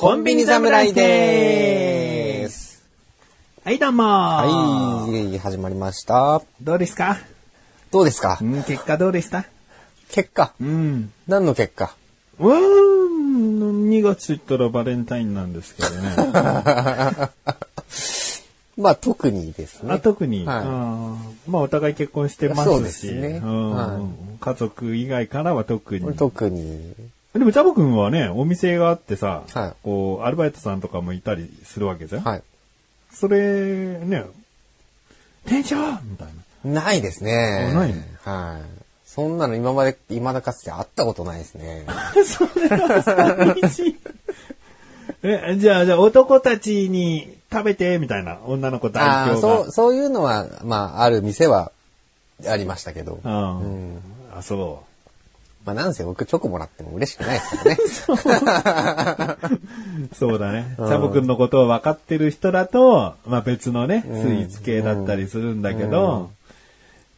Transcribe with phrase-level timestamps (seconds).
[0.00, 2.84] コンビニ侍です。
[3.64, 4.04] はいどうも。
[4.04, 6.40] はい、始まりました。
[6.62, 7.18] どうですか？
[7.90, 8.38] どうですか？
[8.40, 9.44] うん結果どうでした？
[10.12, 10.52] 結果。
[10.60, 11.12] うん。
[11.26, 11.96] 何の結果？
[12.38, 16.14] うーん2月言ったらバレンタインなんですけどね。
[18.78, 19.94] まあ特にですね。
[19.94, 20.64] あ特に、はい。
[20.64, 21.18] うん
[21.48, 22.64] まあお互い結婚してますし。
[22.66, 23.40] そうですね。
[23.42, 23.70] うん。
[23.72, 24.02] はい。
[24.38, 26.14] 家族以外からは特に。
[26.16, 26.94] 特に。
[27.38, 32.42] でも、チャボくんはね、お店があってさ、はいこう、アルバイトさんとかもいたりするわけじゃん、はい。
[33.12, 34.24] それ、ね、
[35.46, 36.28] 店長みたい
[36.64, 36.72] な。
[36.82, 37.68] ないですね。
[37.70, 38.02] あないの？
[38.24, 38.62] はい。
[39.06, 41.86] そんなの今まで、未だかつて会ったことないですね。
[42.24, 43.96] それは寂しい。
[45.22, 49.40] え、じゃあ、じゃあ男たちに食べて、みたいな女の子代表が。
[49.40, 51.72] そう、そういうのは、まあ、ある店は
[52.46, 53.20] ありましたけど。
[53.24, 53.64] うんう
[53.96, 54.02] ん
[54.36, 54.84] あ、そ
[55.68, 58.36] まあ、なんせ僕チョコもらっても嬉しくないですから
[59.34, 59.36] ね。
[60.10, 60.16] う。
[60.16, 60.74] そうだね。
[60.76, 66.30] チャボくんのことを分かってる人だと、まあ別のね、スイーツ系だったりするんだけど、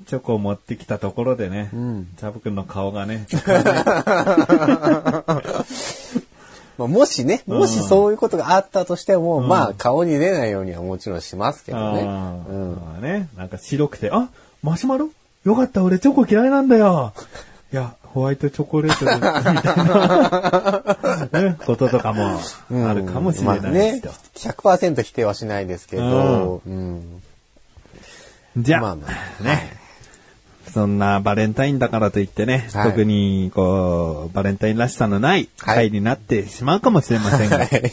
[0.08, 3.28] チョコを持ってきたところでね、んチャボくんの顔がね、
[6.76, 12.00] まあ、もしね、もしそういうことがあったとしても、うんまあ、顔に出ないようにはもちろんしますけどね。
[12.00, 12.06] うん。
[12.08, 14.28] まあね、なんか白くて、あ、
[14.64, 15.10] マシュマロ？
[15.44, 17.12] よかった、俺チョコ嫌いなんだよ。
[17.72, 22.40] いや、ホワイトチョコレートみたいな、 ね、こととかも
[22.88, 27.22] あるかもしれないまあねですよ。、100%否定はしないですけど、うん。
[28.56, 29.06] じゃあ、まあま
[29.40, 29.76] あね、
[30.72, 37.92] そんなバレンタインだからといってね、はい特にこう、バレンタインらしさのない回になってしまうかもしれませんが、はい。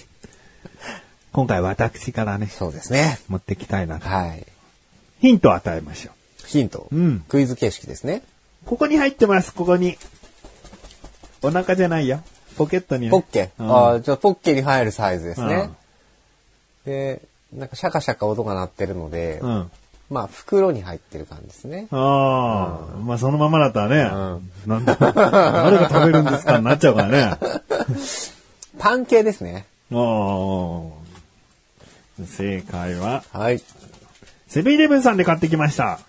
[1.32, 3.20] 今回私からね、そうですね。
[3.30, 4.10] 持ってきたいなと。
[4.10, 4.44] はい。
[5.22, 6.48] ヒントを与えましょう。
[6.48, 6.88] ヒント。
[6.92, 8.24] うんクイズ形式ですね。
[8.68, 9.98] ここに入ってます、ここに。
[11.42, 12.22] お腹じゃないよ。
[12.58, 13.12] ポケットにね。
[13.12, 13.52] ポッケ。
[13.58, 15.70] うんああ、じゃあポッケに入るサイズですうんね。
[16.86, 17.22] で、
[17.54, 19.72] なんかシャカシャカ音が鳴ってるので、うん。
[20.10, 21.88] まあ袋に入ってる感じですね。
[21.92, 27.22] ああ、まあそのままだったらね、うなんだ、誰が食べるんですかになっちゃうからね。
[27.22, 27.40] あ
[28.80, 29.66] パン系ですね。
[29.94, 30.82] あ。
[32.26, 33.62] 正解は、はい。
[34.48, 36.00] セブンイレブンさんで買ってきました。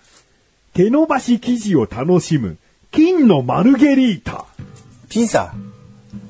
[0.79, 2.57] 手伸ばし生地を楽しむ、
[2.89, 4.45] 金のマルゲリータ
[5.09, 5.53] ピザ。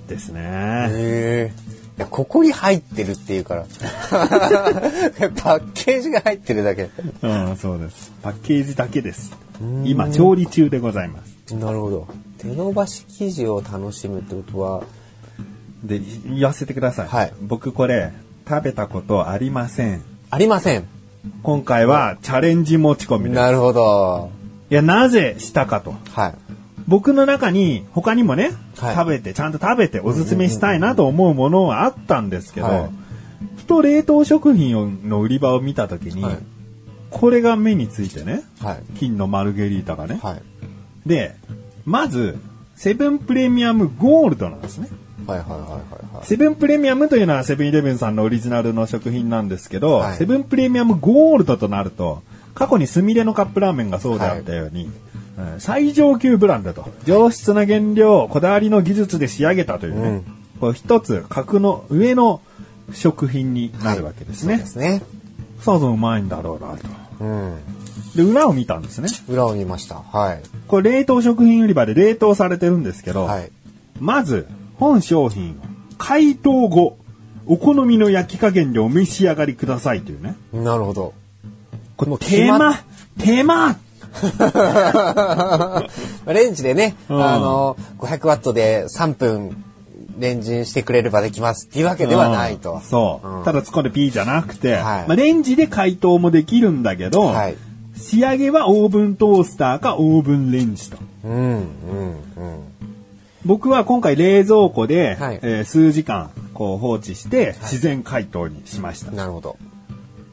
[0.08, 0.42] ですね。
[0.90, 1.54] へえ。
[1.98, 3.66] いやここに入ってるっていうから。
[4.10, 6.90] パッケージが入ってるだけ。
[7.22, 8.12] うん、そうです。
[8.24, 9.34] パッケージだけです。
[9.86, 11.54] 今、調理中でございます。
[11.54, 12.08] なるほど。
[12.40, 14.84] 手伸ばし生地を楽しむってことは、
[15.84, 17.08] で、言わせてください。
[17.08, 18.14] はい僕これ、
[18.50, 20.02] 食べたことありません。
[20.31, 20.86] ありません。
[21.44, 23.36] 今回はチャレンジ持ち込みです。
[23.36, 24.38] なるほど。
[24.69, 25.96] いや、なぜしたかと。
[26.13, 26.35] はい。
[26.88, 32.90] 僕の中に他にもね、はい食べて、ちゃんと食べておすすめしたいなと思うものはあったんですけど、はい
[33.56, 36.38] ふと冷凍食品の売り場を見たときに、はい
[37.09, 38.84] これが目についてね、はい。
[39.00, 40.19] 金のマルゲリータがね。
[40.22, 40.41] はい。
[41.07, 41.36] で、
[41.86, 42.38] まず、
[42.75, 44.90] セブンプレミアムゴールドなんですね。
[45.28, 45.66] はいはいはいは
[46.13, 46.25] いはい。
[46.25, 52.24] セブンプレミアムというのはセブンイレブンさんのオリジナルの食品なんですけど、はいセブンプレミアムゴールドとなると、
[52.56, 54.91] 過去にスミレのカップラーメンがそうであったように、うん
[55.59, 60.24] 最上級ブランドと、上質な原料、こだわりの技術で仕上げたというね、うん
[60.60, 62.42] こう一つ格の上の
[62.94, 64.56] 食品になるわけですね。
[64.56, 65.01] そうですね。
[65.62, 66.88] さぞうまいんだろうなと。
[67.21, 67.57] うん。
[68.16, 69.10] で、裏を見たんですね。
[69.30, 69.95] 裏を見ました。
[69.95, 70.42] はい。
[70.68, 73.51] これ冷凍食品売り場で冷凍されてるんですけど、はい。
[74.00, 74.48] まず、
[74.80, 75.56] 本商品を
[75.98, 76.98] 解凍後、
[77.46, 80.36] お好みの焼き加減でお召し上がりくださいというね。
[80.54, 81.14] なるほど。
[81.98, 82.84] これもう手間
[83.20, 83.78] 手間
[86.26, 89.64] レンジでね、うんあの、500ワットで3分
[90.18, 92.81] レンジしてくれればできますっていうわけではないとうん。
[92.81, 93.28] そう。
[93.28, 97.56] うんただ突っ込んでピーじゃなくて、はいまあ、レンジで解凍もできるんだけど、はい。
[97.96, 100.98] 仕上げはオーブントースターかオーブンレンジと。
[101.26, 102.69] うん、うん、うん。
[103.45, 109.12] 僕は今回冷蔵庫で、はいえー数時間こう放置して自然解凍にしました。
[109.12, 109.57] なるほど。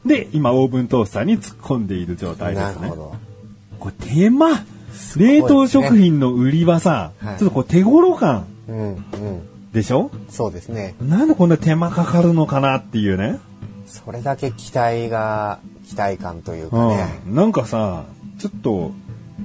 [0.05, 2.95] で、今オーブントースターに突っ込んでいる状態ですねなるほ。
[2.95, 3.15] ど。
[3.79, 9.01] これ手間ごいです冷ね凍食品の売りはさ、はいちょっとこう手頃感うん、うん。
[9.71, 10.11] でしょ？
[10.29, 10.95] そうですね。
[11.01, 13.39] なんでこんな手間かかるのかなっていうね。
[13.85, 17.21] それだけ期待が、期待感というかね。
[17.27, 17.35] うん。
[17.35, 18.03] なんかさ、
[18.39, 18.91] ちょっと、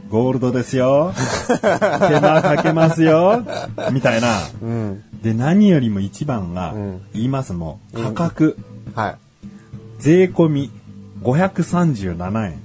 [0.09, 1.13] ゴールドですよ。
[1.61, 1.69] 手
[2.21, 3.45] 間かけますよ。
[3.93, 4.39] みたいな。
[4.63, 5.03] うん。
[5.23, 7.97] で、何よりも一番が、うん言いますもん。
[8.03, 8.57] 価格、
[8.95, 9.17] はい。
[9.99, 10.71] 税込み
[11.23, 12.61] 537円。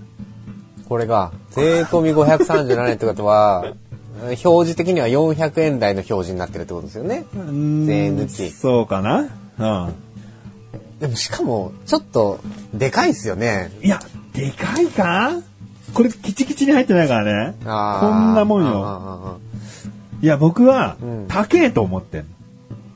[0.88, 3.74] これが、税込み537円ってことは、
[4.22, 7.26] 表示的には400円台の表示になってるってことですよね。
[7.34, 7.42] 税
[8.10, 9.30] 抜きそうかな
[9.60, 9.94] うん。
[11.00, 12.40] でもしかも、ちょっと、
[12.74, 13.72] でかいですよね。
[13.84, 14.00] いや、
[14.34, 15.34] でかいか？
[15.98, 17.56] これ、キチキチに入ってないからね。
[17.64, 18.84] こんなもんよ。
[18.86, 19.38] あ
[20.22, 22.26] いや、僕はうん、高えと思ってん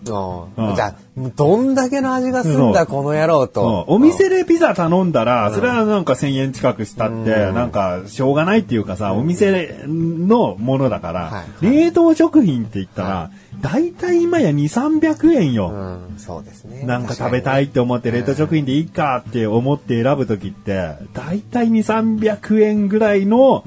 [0.03, 0.95] うんじゃ
[1.35, 3.47] どんだけの味がすんだ、この野郎の。
[3.47, 3.85] と。
[3.87, 15.69] お店でピザ頼んだら、それはなんか1000円近くしたって、なんか、しょうがないっていうかさ、お店のものだかはら、い冷凍食品って言ったら、だいたい今や2、300円よ。
[15.69, 16.83] うん、そうですね。
[16.83, 23.63] なんか食べたいって思って冷凍食品でいいかって思って選ぶときって、だいたい2、300円ぐらいの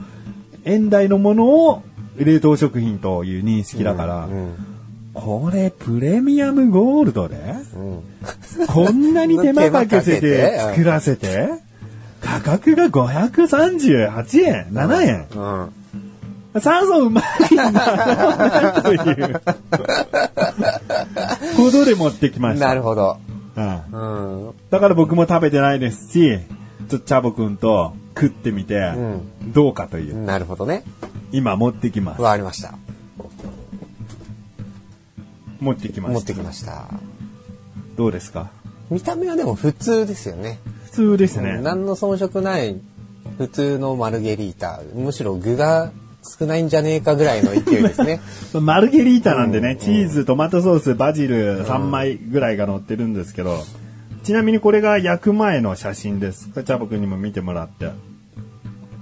[0.64, 1.82] 円台のものを
[2.16, 4.73] 冷凍食品という認識だから、うん。
[5.14, 7.36] これプレミアムゴールドで
[7.74, 8.02] うん。
[8.66, 10.58] こんなに手間かけてて？
[10.58, 11.48] 作らせて
[12.20, 15.26] 価格が538円 ?7 円
[16.54, 16.60] うん。
[16.60, 17.20] さぞうま
[17.50, 19.40] いんだなという
[21.56, 22.68] ことで持ってきました。
[22.68, 23.18] なるほど。
[23.56, 23.82] うん
[24.46, 24.54] うん。
[24.70, 26.38] だから僕も食べてないですし、
[26.88, 29.20] ちょっとチャボくんと食ってみて、う
[29.52, 30.84] どうかという、なるほどね。
[31.32, 32.22] 今持ってきます。
[32.22, 32.74] わかりました。
[35.64, 36.14] 持ってきました。
[36.14, 36.86] 持ってきました。
[37.96, 38.50] どうですか？
[38.90, 40.58] 見た目はでも普通ですよね。
[40.84, 41.58] 普通ですね。
[41.62, 42.80] 何の遜色ない
[43.38, 44.80] 普通のマルゲリータ。
[44.94, 45.90] むしろ具が
[46.38, 48.20] 少ないんじゃねえかぐらいの勢いですね。
[48.60, 53.64] マルゲリータなんでね、チーズ、トマトソース、バジル3枚ぐらいが乗ってるんですけど、
[54.22, 56.48] ちなみにこれが焼く前の写真です。
[56.48, 57.90] これチャボくんにも見てもらって。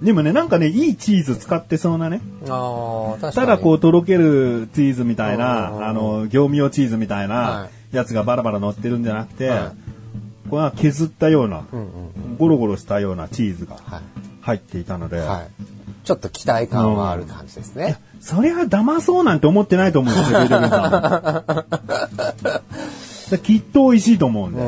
[0.02, 2.20] でもね、なんかね、いいチーズ使ってそうなね。
[2.49, 3.34] ああ、確かに。
[3.34, 9.72] ただこう、とろけるチーズみたいうんな、あの、業務用チーズみたいはなやつがバラバラ乗ってるんじゃなくては、
[10.50, 11.88] これは削ったような、うんうん。
[12.37, 14.02] ゴロゴロしたようなチーズがはい。
[14.40, 15.49] 入っていたので、はい。
[16.04, 18.00] ちょっと期待感はある感じですね。
[18.20, 20.38] そりゃ騙そうなんて思ってないと思うんですよ、
[23.43, 24.64] きっと美味しいと思うんで、う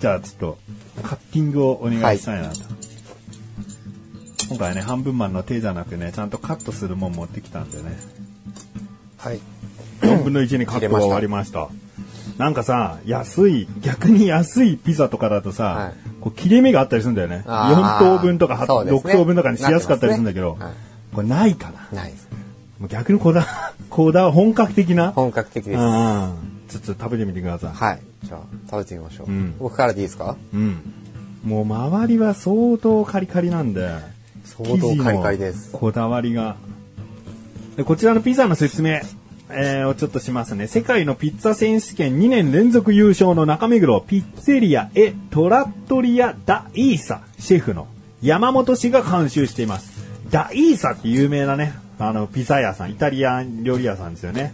[0.00, 0.58] じゃあちょっと、
[1.02, 2.77] カッティングをお願いしたいなと。
[4.48, 7.96] 今回はね、半分マンの手じゃなくね、ちゃんとカットするもん持ってきたんでね。
[9.18, 9.40] はい。
[10.00, 11.68] 4分の1にカットが終わりました。
[12.38, 17.44] なんかさ、安い、逆に安いピザとかだとさ、はいこう切れ目があったりするんだよね。
[17.46, 20.66] あー4等分とか6ね等分とかにしやすかったりするんだけど、ね
[21.14, 21.96] これないから。
[21.96, 22.28] ないです。
[22.80, 23.46] もう逆にこだ、
[23.88, 25.12] こだ、本格的な？
[25.12, 25.78] 本格的です。
[25.78, 26.32] うん
[26.68, 27.70] ちょっと食べてみてください。
[27.72, 28.00] はい。
[28.24, 29.30] じゃあ、食べてみましょう。
[29.30, 30.34] うん僕からでいいですか？
[30.52, 30.76] うん。
[31.44, 33.88] もう周りは相当カリカリなんで、
[34.56, 36.56] 相当カリカリですこだわりが。
[37.76, 39.00] でこちらのピザの説明、
[39.50, 40.66] えーをちょっとしますね。
[40.66, 47.86] 世界のピッツァ選手権2年連続優勝の中目黒ピッツェリアエトラットリアダイーサシェフの
[48.20, 49.98] 山本氏が監修しています。
[50.30, 54.52] ダイーサって有名なね、あの、ピザ屋さん、イタリアン料理屋さんですよね。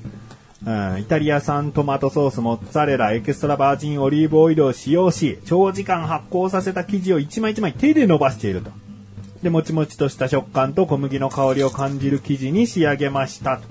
[0.67, 8.71] うん、イタリア産トマトソース、モッツァレラ、エクストラバージンオリーブオイルを使用し、長時間発酵させた生地を一枚一枚手で伸ばしていると。
[9.45, 13.65] で、もちもちとした食感と小麦の香りを感じる生地に仕上げましたと。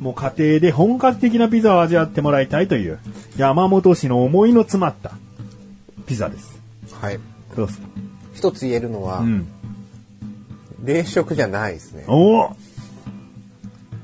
[0.00, 2.98] もう家庭で本格的なピザを味わってもらいたいという、
[3.36, 5.12] 山本氏の思いの詰まった
[6.06, 6.58] ピザです。
[6.98, 7.20] はい。
[7.54, 7.86] どうですか
[8.32, 9.46] 一つ言えるのは、うん。
[10.82, 12.04] 冷食じゃないですね。
[12.08, 12.56] おお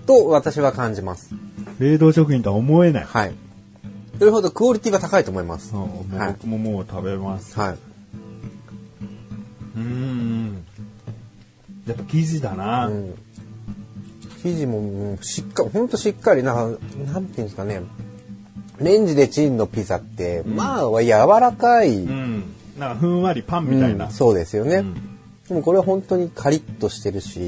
[0.07, 1.35] と私は感じます。
[1.79, 3.05] 冷凍食品とは思えない。
[3.05, 3.35] はい。
[4.19, 5.73] それほどクオリティは高いと思います。
[5.73, 7.59] 僕ももう食べます。
[7.59, 7.79] はい。
[9.77, 10.18] うーん。
[11.88, 12.87] やっぱ生地だな。
[12.87, 13.14] うん
[14.42, 16.78] 生地もうんしっかり、ほんとしっかりな、なんて
[17.09, 17.83] いうんですかね。
[18.80, 22.45] レンジでチンのピザって、まあ、柔らかい、うん。
[22.78, 24.07] なんかふんわりパンみたいな。
[24.07, 24.76] うんそうですよね。
[24.76, 24.95] うん
[25.49, 27.42] でもこれは本当にカリッとしてるし、う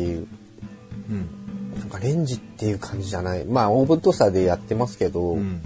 [1.13, 1.79] ん。
[1.79, 3.45] なんかレンジっていう感じじゃない。
[3.45, 5.61] まあオーブントースターでやってますけど、うん。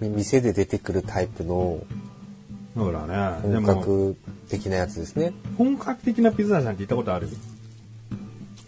[0.00, 1.80] 店で出てくるタイプの
[2.74, 3.06] そうだ
[3.42, 3.48] ね。
[3.48, 4.16] で本も、格
[4.48, 5.32] 的なやつですね。
[5.58, 7.28] 本格的なピザ屋さんって行ったことある？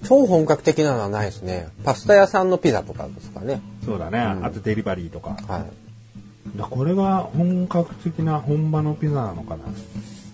[0.04, 1.68] 超本格的なのはないですね。
[1.84, 3.60] パスタ屋さんのピザとかですかね。
[3.84, 4.18] そうだね。
[4.18, 5.36] あとデリバリーとか。
[5.48, 6.58] はい。
[6.58, 9.64] だこれが本格的な本場のピザなのかな。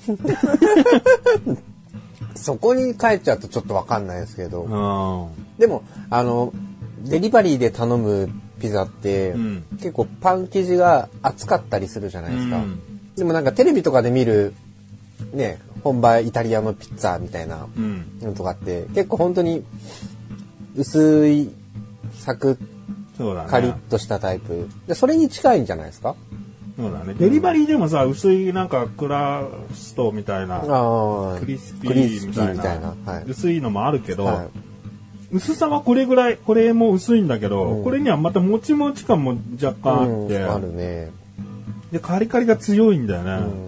[2.35, 4.67] そこに帰っちゃうとちょっとわかんないですけど、う
[5.57, 5.59] ん。
[5.59, 6.53] でも、あの、
[7.05, 12.57] デリバリーで頼むピザって、うん結構パン生地が厚かったりするじゃないですか。
[12.57, 12.81] うん
[13.17, 14.55] でもなんかテレビとかで見る
[15.33, 18.05] ね、本場イタリアのピッツァみたいなうん。
[18.21, 19.65] のとかって、結構本当に
[20.77, 21.51] 薄い、
[22.15, 22.59] サク
[23.17, 23.51] そうだね。
[23.51, 24.69] カリッとしたタイプ。
[24.87, 26.15] で、それに近いんじゃないですか？
[26.77, 27.15] そうだね。
[27.15, 29.45] デリバリーでもさ、薄いなんかクラ
[29.75, 31.37] ストみたいな、ああ。
[31.41, 32.95] クリスピーみたいな、いな。
[33.05, 33.25] はい。
[33.27, 34.49] 薄いのもあるけど、はい
[35.31, 41.11] 薄さはこれぐらい、これも薄いんだけど、うんこれにはまたもちもち感も若干あって、うんあるね。
[41.93, 43.33] で、カリカリが強いんだよね。
[43.33, 43.68] うん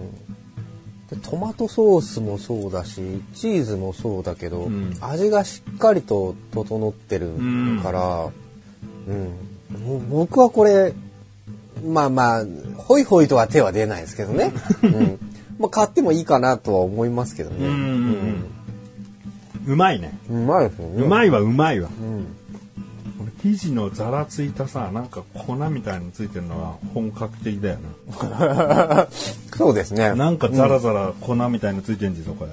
[1.17, 4.95] トマトソースもそうだしチーズもそうだけど、うん。
[5.01, 7.31] 味がしっかりと整ってる
[7.83, 8.29] から、
[9.07, 9.81] うん。
[9.83, 10.93] もう僕はこれ
[11.85, 12.45] まあまあ
[12.77, 14.53] ホイホイとは手は出ないですけどね、
[14.83, 15.19] うん。
[15.59, 17.67] まあ、買ってもいいかなとは思いますけどね、
[19.67, 20.17] うまいね。
[20.29, 21.03] うまいですよね。
[21.03, 21.89] うまいわ、うまいわ。
[21.89, 22.25] うん
[23.41, 29.07] 生地のザラついたさ、なんか粉みたいについてるのは本格的だよな。
[29.57, 32.51] そうですねなんかザラザラ粉みたいについてんですよ、これ。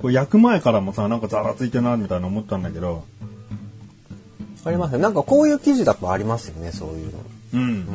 [0.00, 3.04] これ焼く前からもさ、なんかザラついてるな、みたいな思ったんだけど、
[4.64, 7.18] ありますねなんかこういう生地だとありますよねそういうの
[7.54, 7.60] うん。
[7.60, 7.86] うん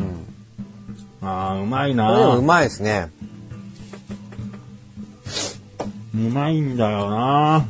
[1.20, 3.10] ああ、うまいこれでもうなまいですね
[6.14, 7.66] うまいんだよな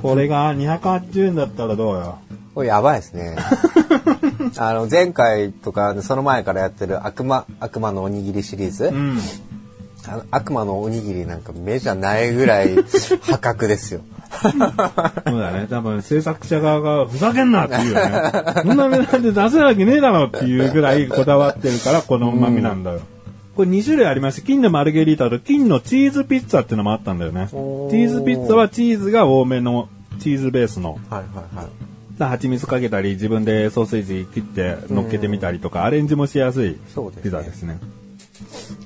[0.00, 2.18] これが280円だったらどうよ。
[2.58, 3.36] これやばいですね。
[4.58, 9.16] あの、前回とか、その前からやってる悪魔、悪魔のおにぎりシリーズ、うん。
[10.08, 12.74] あの悪魔のおにぎりなんか目じゃないぐらい
[13.22, 14.00] 破格ですよ。
[14.42, 15.68] そうだね。
[15.70, 18.22] 多分制作者側がふざけんなっていうよね。
[18.66, 23.02] こんな値段で出せるわけねえだろっていうぐらいこだわってるからこの旨味なんだよ。
[23.54, 27.46] これ2種類ありまして、金のマルゲリータと金のチーズピッツァっていうのもあったんだよね。
[27.50, 29.88] チーズピッツァはチーズが多めの
[30.18, 30.98] チーズベースの。
[31.08, 31.20] はいは
[31.52, 31.66] いはい。
[32.18, 36.78] だ蜂蜜かけたり、自分でソーセージ切って乗っけてみたりとか、アレンジもしやすい
[37.22, 37.78] ピザですね。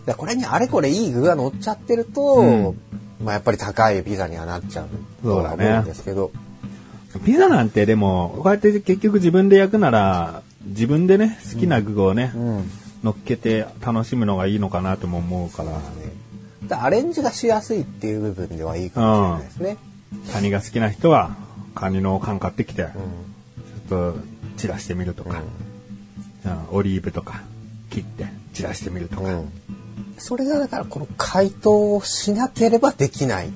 [0.06, 2.78] でこれにあれこれいい具が乗っちゃってると、うん。
[3.24, 4.88] まあやっぱり高いピザにはなっちゃう
[5.22, 6.30] とは思うんですけど、
[7.24, 12.70] ピザなんてでも、こうやって結局自分で焼くなら、自分でね、好きな具をね、うん。
[13.02, 15.72] 乗っけて楽しむのがいいのかなとも思うから、
[16.68, 19.76] でアレンジがしやすいっていう部分ではいいかもしれないですね。
[20.32, 21.34] カニが好きな人は、
[21.74, 24.18] カニの缶買ってきて、うんちょっと
[24.56, 25.42] 散らしてみるとか、
[26.44, 27.42] うんオリーブとか
[27.90, 29.22] 切って散らしてみるとか。
[29.22, 29.52] うん
[30.18, 33.50] それがだからこの解凍をしなければできない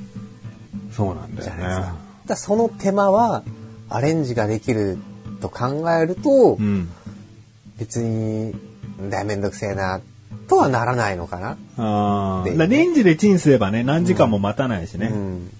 [0.90, 1.86] そうなんだよじゃないですか。
[1.86, 1.92] だね。
[1.92, 1.98] か
[2.30, 3.44] らその手間は
[3.88, 4.98] アレンジができる
[5.40, 6.88] と考えると、うん。
[7.78, 8.54] 別に、
[9.10, 10.00] だめんどくせえな、
[10.48, 11.56] とはならないのかな。
[11.76, 12.44] ああ。
[12.44, 15.08] でだからレンジでチンすればね、何時間も待たないしね。
[15.12, 15.50] うん。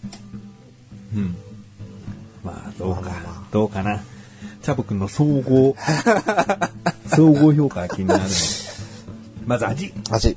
[1.15, 1.37] うん。
[2.79, 3.13] まあ、どうか、
[3.53, 4.03] どうかな。
[4.63, 5.77] チャボくんの総合、
[7.15, 8.29] 総合評価が気になるね。
[9.47, 9.93] まず味。
[10.11, 10.37] 味。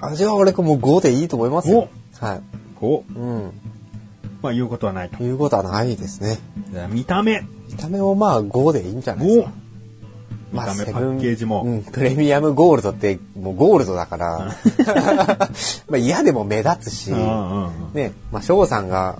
[0.00, 1.88] 味は俺もう5でいいと思いますよ。
[2.18, 2.40] はい。
[2.74, 3.18] こう。
[3.18, 3.52] うん。
[4.42, 5.22] まあ、言うことはないと。
[5.22, 6.38] いうことはないですね。
[6.70, 7.44] じゃあ見た目。
[7.68, 9.50] 見た目もまあ5でいいんじゃないです5か。。
[10.52, 11.62] 見た目、セブンパッケージも。
[11.64, 14.54] うん、プレミアムゴールドってもうゴールドだから、
[15.88, 19.18] まあ嫌でも目立つし、うんうんうんね、まあ翔さんが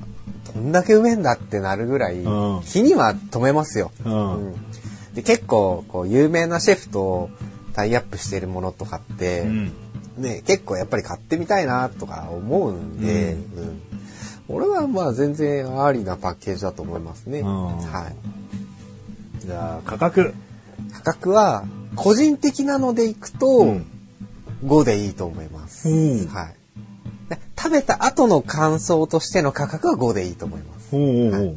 [0.56, 3.92] どんだけうめえんだってなるぐらい、うん気には留めますよ。
[4.04, 4.54] うん
[5.14, 7.30] で結構こう有名なシェフと
[7.72, 9.72] タイアップしてるものとかって、うん
[10.18, 13.82] ね、結構やっぱり買ってみたいなとか思うんで、うん
[14.48, 17.40] 俺はまあ全然ありなパッケージだと思いますね。
[17.40, 19.44] うんはい。
[19.44, 20.34] じゃあ、価格。
[20.92, 21.64] 価格は
[21.96, 23.86] 個人的なのでいくとうん
[24.64, 25.88] 5でいいと思います。
[25.88, 26.55] うんはい。
[27.56, 30.94] で食べた後の感想としての価格は5でいいと思います。
[30.94, 31.56] おうおうおう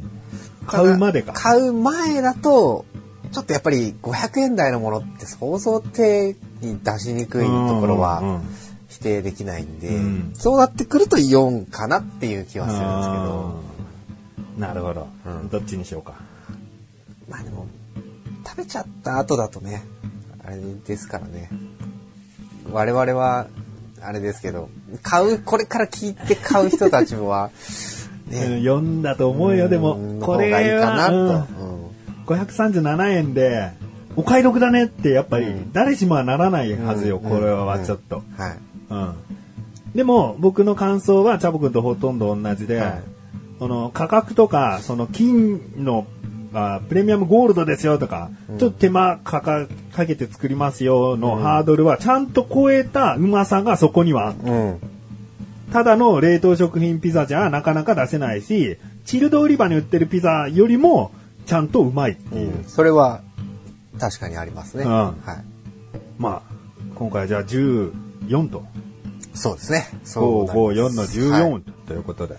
[0.66, 1.32] 買うまでか。
[1.32, 2.84] 買う前だと、
[3.32, 8.40] ちょっとやっぱり500円台のものって想像手に出しにくいところは
[8.88, 13.60] 否定できないんで、うんそうなってくると4かなっていう気はするんですけど、
[14.58, 16.14] なるほど、うんどっちにしようか。
[17.28, 17.66] まあでも、
[18.46, 19.84] 食べちゃった後だとね、
[20.44, 21.50] あれですからね。
[22.72, 23.46] 我々は、
[24.02, 24.68] あれですけど、
[25.02, 27.50] 買う、これから聞いて買う人たちは、
[28.30, 30.20] うんね、読んだと思うよ、でもうん。
[30.20, 31.14] これがいいかなと。
[31.14, 31.46] は、
[32.28, 33.70] うん、537円で、
[34.16, 38.22] お買い得だねって、やっぱりうん誰しもはならないはずよ、うんこれはちょっと。
[38.38, 38.56] うんはい。
[38.90, 39.14] うん。
[39.94, 43.02] でも、僕の感想は、チャボくんとほとんど同じで、はい
[43.60, 46.06] この価格とか、その金の、
[46.52, 54.80] あプレミアムゴールドですよとか、ちょっと手間かかかけて作りますよのハードルはちゃんと超えたうまさがそこにはあるうん。
[55.72, 61.12] ただの冷凍食品ピザじゃなかなか出せないし、チルド売り場に売ってるピザよりも
[61.46, 62.64] ちゃんとうまいっていう。
[62.66, 63.22] それは、
[63.98, 64.84] 確かにありますね。
[64.84, 65.14] うんはい。
[66.18, 66.52] まあ、
[66.96, 68.64] 今回じゃあ14と。
[69.34, 69.88] そうですね。
[70.04, 72.36] 5、5、4の14はいとということで。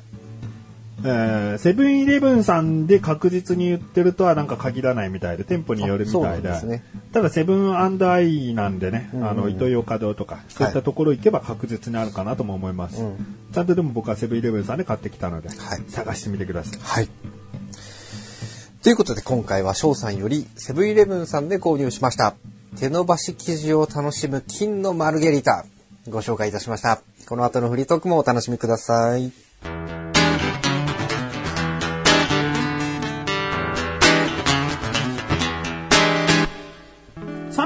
[1.04, 13.02] えーセブンイレブンさんで確実に言ってるとはなんか限らないみたいで、店舗によるみたいんですねただセブンアイなんでね、んあの、イトーヨーカドーとか、そういったところ行けば確実にあるかなとも思います。
[13.02, 15.58] うんちゃんとでも僕はセブンイレブンさんで買ってきたので、はい
[15.90, 16.80] 探してみてください。
[16.82, 17.10] はい。
[18.82, 22.36] ということで今回は翔さんよりセブンイレブンさんで購入しました。
[22.78, 25.66] 手伸ばし生地を楽しむ金のマルゲリータ。
[26.10, 27.02] ご紹介いたしました。
[27.28, 29.32] この後のフリートークもお楽しみください。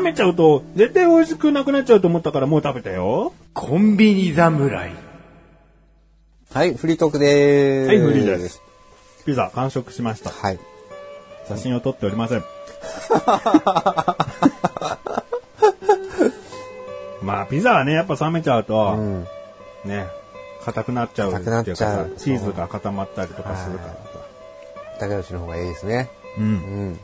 [0.05, 3.33] めちゃうと、絶対美味しくなくなっちゃうと思ったからもう食べたよ。
[3.53, 4.93] コンビニ侍。
[6.53, 7.87] はい、フリートークでーす。
[7.89, 8.61] はい、フリーです。
[9.25, 10.29] ピザ完食しました。
[10.29, 10.59] はい。
[11.47, 12.43] 写真を撮っておりません。
[17.21, 19.27] まあ、ピザはね、やっぱ冷めちゃうと、うん。
[19.83, 20.05] ね、
[20.63, 23.99] 硬くなっちゃうっていうか硬くなっちゃさう、チーズが固まったりとかするからさ。
[24.99, 26.09] 竹内の方がいいですね。
[26.37, 26.41] う。
[26.41, 26.47] うん
[26.91, 26.99] ん。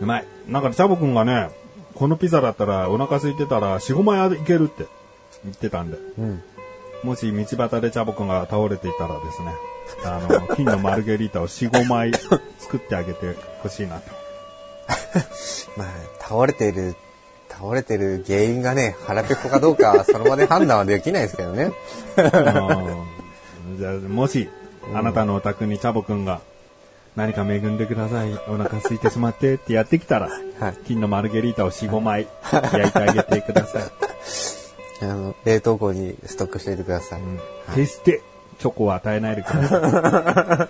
[0.00, 0.24] うまい。
[0.48, 1.50] なんか、チャボくんがね、
[1.94, 4.86] このピザだったらお腹空いてたら4、5枚いけるって
[5.44, 6.42] 言ってたんで、うん。
[7.02, 9.54] もし道端でチャボくんが倒れていたらですね、
[10.04, 12.12] あの、 金のマルゲリータを4、5枚
[12.58, 14.10] 作ってあげてほしいなと。
[15.76, 15.88] まあ、
[16.20, 16.94] 倒れている、
[17.48, 21.72] 倒れてる原因がね、腹ペコかどうか、 その場で判断はできないですけどね。
[22.16, 23.10] うん
[23.78, 24.50] じゃあ、もし、
[24.94, 26.40] あなたのお宅にチャボくんが、
[27.16, 33.82] 何か恵んでください、お腹空いてしまってってやってきたら、はい金のマルゲリータを4、5枚焼いてあげてください。
[35.02, 37.20] あの、冷凍庫にストックしておいてください。
[37.74, 38.22] 決して
[38.58, 40.68] チョコを与えないでくださ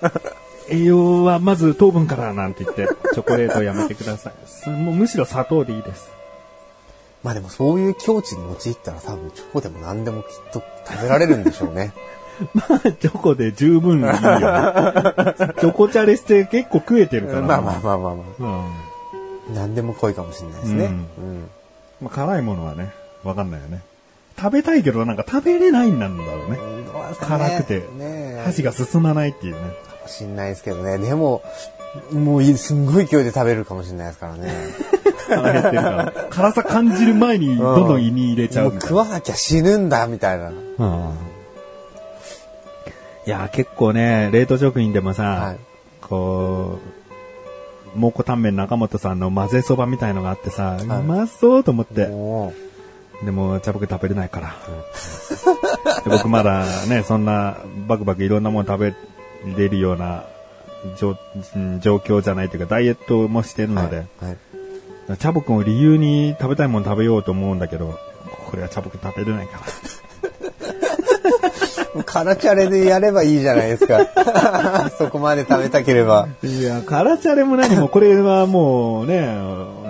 [0.70, 0.76] い。
[0.76, 4.32] 栄養はまず糖分からなんて言って、チョコレートをやめてください。
[4.46, 6.10] すもうむしろ砂糖でいいです。
[7.22, 11.92] まあでもそういう境地に陥ったら多分チョコでも何でもきっと食べられるんでしょうね。
[12.54, 14.12] まあ、チョコで十分いいよ。
[14.12, 17.40] チョコチャレして結構食えてるから。
[17.42, 18.60] まあまあまあまあまうん。
[18.60, 18.64] あ。
[19.54, 20.84] 何でも濃いかもしれないですね。
[20.84, 20.92] ううん
[21.42, 21.48] ん。
[22.02, 22.90] まあ、辛いものはね、
[23.24, 23.80] わかんないよね。
[24.38, 26.56] 食べたいけどなんか食べれないんなんだろうね。
[26.86, 29.60] どう辛くて、ねえ箸が進まないっていうね。
[29.60, 29.66] か
[30.02, 30.96] もしんないですけどね。
[30.98, 31.42] でも、
[32.12, 34.50] もういすんごい勢いで食べれるかもしれないですからね。
[35.28, 36.12] 腹減ってるから。
[36.30, 38.96] 辛さ感じる前にどんどん胃に入れちゃもううみたいな。
[38.96, 40.48] 食わなきゃ死ぬんだ、みたいな。
[40.78, 41.08] うん
[43.30, 45.58] いや、結構ね、冷凍食品でもさ、はい
[46.00, 46.80] こ
[47.94, 52.08] う、蒙古タンメン中本さんの混ぜそばみたいのがあってさ、はいうまそうと思って。
[52.08, 52.52] も
[53.24, 54.54] でも、茶僕食べれないから。
[56.02, 58.94] で僕まだね、そんなバクバクいろんなもの食べ
[59.56, 60.24] れるような
[60.98, 65.16] 状況じゃないというか、ダイエットもしてるう、ので、はい。
[65.18, 67.96] チャボくんを理由に食べたいもの食べようと思うんだけど、
[68.50, 69.99] これはチャボくん食べれないから。
[72.04, 74.06] カラチャレでやればいいじゃないですか。
[74.98, 76.28] そこまで食べたければ。
[76.42, 79.28] いや、辛チャレも何も、 これはもうね、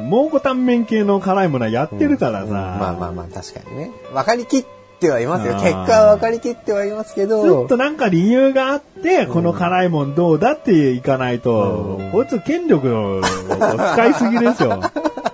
[0.08, 2.46] 蒙古タンメン系の辛いものはやってるからさ。
[2.46, 3.90] まあまあまあ、確かにね。
[4.12, 4.64] 分かりきっ
[4.98, 5.54] てはいますよ。
[5.54, 7.68] 結果は分かりきってはいますけずどっ。
[7.68, 14.80] となんか理由があって、この辛いもんどうだっていかないと、うんこいつ権力を使いすぎですよ。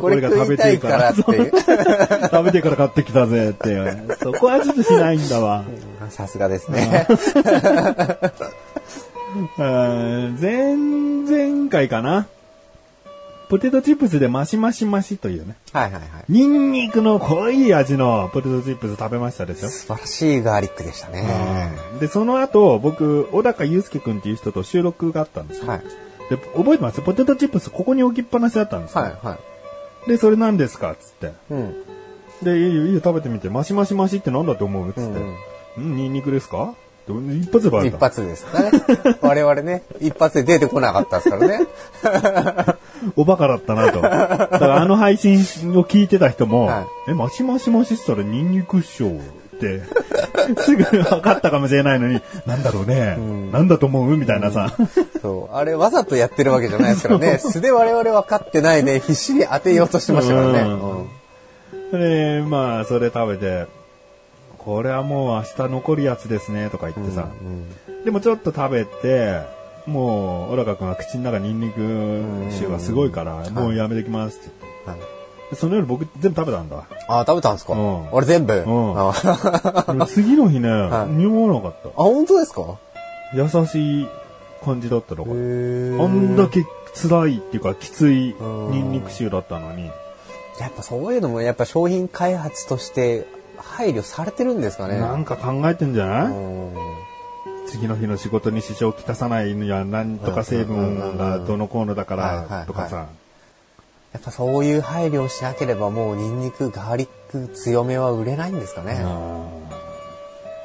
[0.00, 1.14] これ食いたいから。
[1.14, 3.76] 食べてから買ってきたぜって。
[4.22, 5.64] そこはちょっとしないんだわ。
[6.10, 7.06] さすがですね。
[9.58, 12.26] うん 前々回かな。
[13.48, 15.54] ポテトチップスでマシマシマシというね。
[15.72, 16.02] はいはいはい。
[16.28, 21.70] ニンニクの濃い味のポテトチップス食べましたでしょ素晴らしいガーリックでしたね。
[22.00, 25.68] で、その後、僕、小高祐介くんっていう人と収録があったんですよ。
[25.68, 25.80] はい。
[26.28, 27.00] で、覚えてます？
[27.02, 29.02] ポテトチップスここに置きっぱなしだったんですよ。
[29.02, 29.38] はいはい。
[30.06, 30.94] で、それ何ですか？
[30.98, 31.32] つって。
[31.50, 31.74] うん。
[32.42, 33.48] で、いいよ、いいよ、食べてみて。
[33.48, 34.92] マシマシマシってなんだと思う？
[34.92, 35.00] つって。
[35.00, 35.34] うん
[35.78, 36.74] うん、ニンニクですか？
[37.06, 37.98] で一発でバレ一た。
[37.98, 38.72] 発ですね。
[39.22, 41.60] 我々ね、一発で出てこなかったですからね。
[43.14, 44.00] おバカだったなと。
[44.00, 45.38] だからあの配信
[45.78, 49.12] を聞いてた人も、はいえ、マシマシマシしたらニンニクっしょ
[50.58, 53.18] すぐ分かったかもしれないのに、なんだろうね、
[53.52, 54.72] なんだと思うみたいなさ。
[55.20, 55.56] そう。
[55.56, 57.38] あれわざとやってるわけじゃないですからね。
[57.38, 60.60] 素で我々分かってないね、必死に当てようとしてましたからね。
[60.60, 61.08] うん
[61.92, 63.66] で、まあ、それ食べて、
[64.58, 67.28] これはもう明日残るやつですね、とか言ってさ。
[68.04, 69.42] でもちょっと食べて、
[69.86, 74.50] もう、小高君は口の中ニンニク臭がすごいから、もうやめてきますって
[74.84, 75.02] 言って。
[75.02, 75.15] はいで
[75.54, 76.84] その夜僕全部食べたんだ。
[77.08, 77.74] あ、食べたんですか？
[77.74, 78.54] うん俺全部？
[78.54, 79.12] んあ、
[79.94, 81.88] で次の日ね、はい匂わなかった。
[81.90, 82.76] 本当ですか？
[83.34, 84.08] 優しい
[84.64, 85.36] 感じだったのかな。
[85.36, 89.86] へあーんだけ辛いっていうかきついうんニンニク臭だったのに。
[90.58, 93.26] やっぱそういうのもやっぱ商品開発として
[93.58, 94.98] 配慮されてるんですかね。
[94.98, 96.74] なんか考えてんじゃない、うん
[97.68, 103.08] 次の日の仕事に支障をきたさないには何とか成分がどのこうのだからとかさ。
[104.16, 108.98] やっぱそういう配慮をしなければもうニンニク、ガーリック強めは売れないんですかね。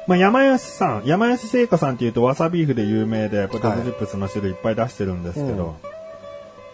[0.06, 5.92] まあ、山吉さん、山吉製菓さんっていうとわさビーフで有名で、ポテトチップスの種類いっぱい出してるんですけど、うん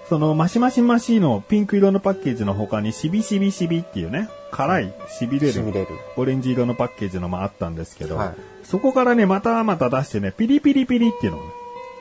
[0.09, 5.89] そのマシマシマシのピンク色のパッケージの他にシビシビシビっていうね、辛い、しびれる、しびれる。
[6.17, 11.33] オレンジ色のパッケージのもあったんですけど、はいそこからね、またまた出してね、ピリピリピリっていう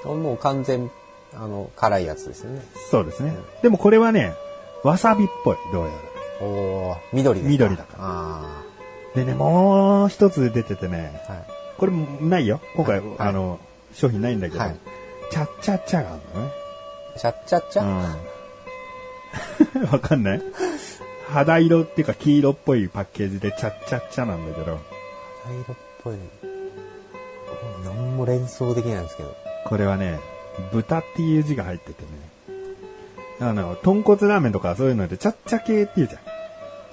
[0.06, 0.90] のもう完全、
[1.34, 2.62] あの、辛いやつですよね。
[2.90, 3.36] そうですね。
[3.62, 4.34] でもこれはね、
[4.84, 5.98] わさびっぽい、どうやら。
[6.46, 8.62] おー緑ですか緑だからあ
[9.16, 11.32] でね、もう一つ出ててね、あ。
[11.34, 11.46] はい。
[11.78, 12.60] これもないよ。
[12.76, 13.60] 今回、はいあの、
[13.94, 14.76] 商品ないんだけど、はい
[15.30, 16.54] チャッチャッチャがあるのね。
[17.18, 17.86] チャッチャッチャ、う
[19.84, 19.86] ん。
[19.92, 20.42] わかんない？
[21.28, 24.80] 肌色っていうか黄色っぽいパッケージでチャッチャッチャなんだけど、
[25.44, 26.16] 灰色っぽい。
[27.84, 29.36] 何も連想できないんですけど。
[29.66, 30.18] これはね、
[30.72, 32.08] 豚っていう字が入っててね。
[33.40, 36.22] あの、豚骨ラーメンとかそういうのでチャッチャ系っていうじゃん。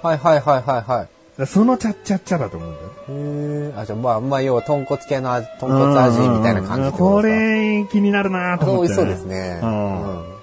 [0.07, 1.07] はいはいはいはいはい。
[1.37, 2.87] らそのチャッチャッチャだと思うんだよ。
[3.09, 3.79] へえ。
[3.79, 9.59] あ、じゃあまあ、まあ、要は豚骨系の味、豚骨味みたいな感じこれ気になるなと思って、美味しそうですね。
[9.63, 10.35] うん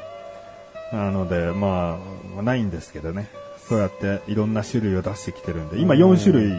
[0.93, 1.97] なので、ま
[2.39, 3.31] あ、ないんですけどね。
[3.67, 6.53] そうやっていろんな種類を出してきてるんで、今4種類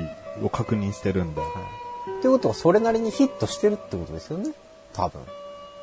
[0.44, 1.42] を確認してるんで。
[1.42, 4.52] ってことは、それなりにヒットしてるってことですよね？
[4.94, 5.22] 多分。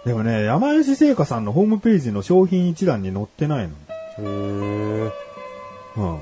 [0.04, 3.74] でもね、山吉製菓さんのホームページの商品一覧に載ってないの。
[4.18, 5.12] へえ。
[5.96, 6.20] うん。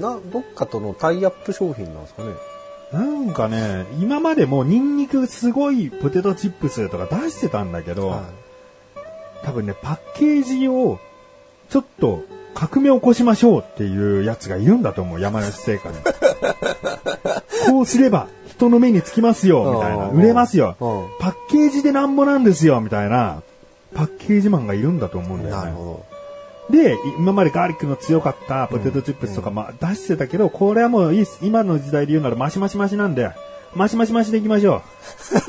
[0.00, 2.32] な、どっかとのタイアップ商品なんですかね。
[2.92, 8.24] なんかね、今までもニンニクすごいポテトチップスとか出してたんだけど、は
[9.44, 10.98] 多分ね、パッケージを
[11.68, 12.22] ちょっと
[12.54, 15.96] 革命を起こしましょうっていうやつがいるんだと思う、山吉製菓に。
[17.70, 20.08] こうすれば人の目につきますよ、みたいな。
[20.08, 20.76] うん売れますよ。
[20.80, 23.42] うんパッケージでなんぼなんですよ、みたいな。
[23.94, 25.62] パッケージマンがいるんだと思うんだよね。
[25.62, 26.04] なるほ
[26.70, 31.38] で、今までガーリックの強かったポテトチップスとかまあ出してたけど、これはもういいっす。
[31.42, 33.30] 今の時代で言うならマシマシマシなんで、
[33.74, 34.82] マシマシマシでいきましょ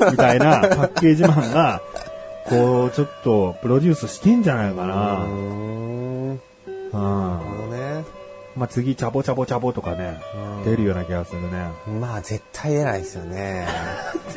[0.08, 0.10] う。
[0.12, 1.80] みたいなパッケージマンが、
[2.48, 5.24] こう、ちょっとプロデュースしてんじゃないかな。
[5.24, 6.40] うん。
[8.58, 10.20] まあ次、チャボチャボチャボとかね、
[10.64, 11.70] 出るような気がするね。
[12.00, 13.68] まあ、絶対出ないですよね。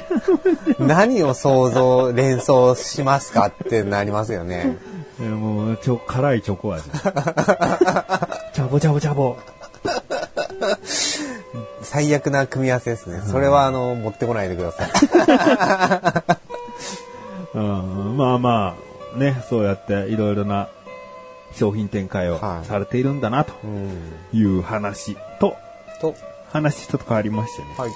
[0.77, 4.77] 何を想像、連想しますかってなりますよね。
[5.19, 6.83] えもう、ちょ、辛いチョコ味。
[6.93, 9.37] チャボチャボチャボ。
[11.81, 13.23] 最悪な組み合わせですね。
[13.25, 14.91] それは、あの、持ってこないでください。
[17.55, 18.75] うん、まあま
[19.15, 20.69] あ、ね、そうやっていろいろな
[21.53, 23.89] 商品展開をはいされているんだなとうん。
[24.33, 25.55] いう話と、
[25.99, 26.15] と、
[26.49, 27.67] 話ちょっと変わりましてね。
[27.77, 27.91] はい。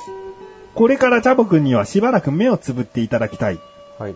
[0.73, 3.59] これからチャボくんにはしばらく目をつぶっていただきたい。
[3.97, 4.15] はい。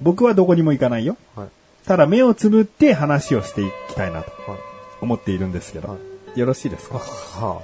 [0.00, 1.16] 僕はどこにも行かないよ。
[1.36, 1.48] はい。
[1.86, 4.60] ただ目をつぶって話をしていきたいなとはい。
[5.00, 5.88] 思っているんですけど。
[5.88, 5.96] は
[6.34, 6.98] よろしいですか？
[6.98, 7.62] は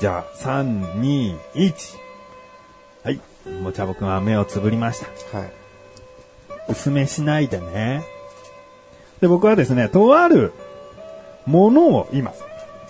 [0.00, 1.74] じゃあ、3、2、1。
[3.04, 3.20] はい。
[3.62, 5.06] もうチャボくんは目をつぶりました。
[5.36, 5.40] あ。
[5.40, 5.52] はい。
[6.68, 8.04] 薄めしないでね。
[9.20, 10.52] で、僕はですね、とある
[11.46, 12.32] ものを今、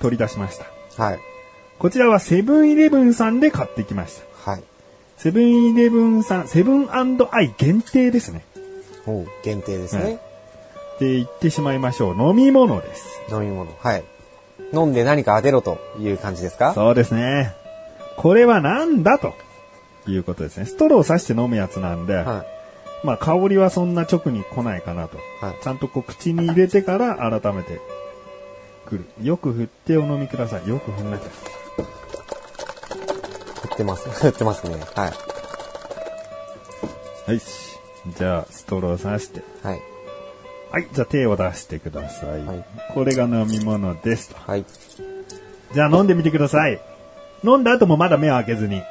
[0.01, 0.67] 取り出しました。
[1.03, 1.19] はい。
[1.79, 4.51] こちらはセブンイレブンさんで買ってきました。
[4.51, 4.63] はい。
[5.17, 7.03] セブンイレブンさん、セブンア
[7.43, 8.45] イ限定ですね。
[9.07, 10.15] おう限定ですはいね。
[10.97, 12.17] って言ってしまいましょう。
[12.19, 13.21] 飲み物です。
[13.31, 13.71] 飲み物。
[13.79, 14.05] はい。
[14.73, 16.73] 飲んで何か当てろという感じですか？
[16.75, 17.55] そうですね。
[18.17, 19.35] これはなんだと
[20.09, 20.65] いうことですね。
[20.65, 22.45] ストローを刺して飲むやつなんで、は
[23.05, 25.19] まあ香りはそんな直に来ないかなと。
[25.41, 27.81] はいちゃんとこう口に入れてから改めて
[28.87, 29.05] くる。
[29.23, 30.69] よく振ってお飲みください。
[30.69, 31.27] よく振んなきゃ。
[31.27, 31.31] い。
[33.63, 34.09] 振ってます。
[34.23, 34.77] 振ってますね。
[34.95, 35.13] はい。
[37.27, 37.77] はいし。
[38.17, 39.43] じゃあ、ストローを刺して。
[39.63, 39.83] はい。
[40.71, 40.89] はい。
[40.93, 42.43] じゃあ手を出してください。
[42.45, 44.37] はいこれが飲み物ですと。
[44.51, 44.65] はい。
[45.75, 46.81] じゃあ飲んでみてください。
[47.45, 48.83] 飲んだ後もまだ目を開けずに。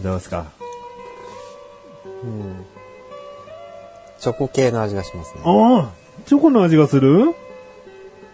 [0.00, 0.46] どうですか？
[4.18, 5.40] チョコ系の味がしますね。
[5.44, 5.90] ああ、
[6.26, 7.34] チョコの味がする？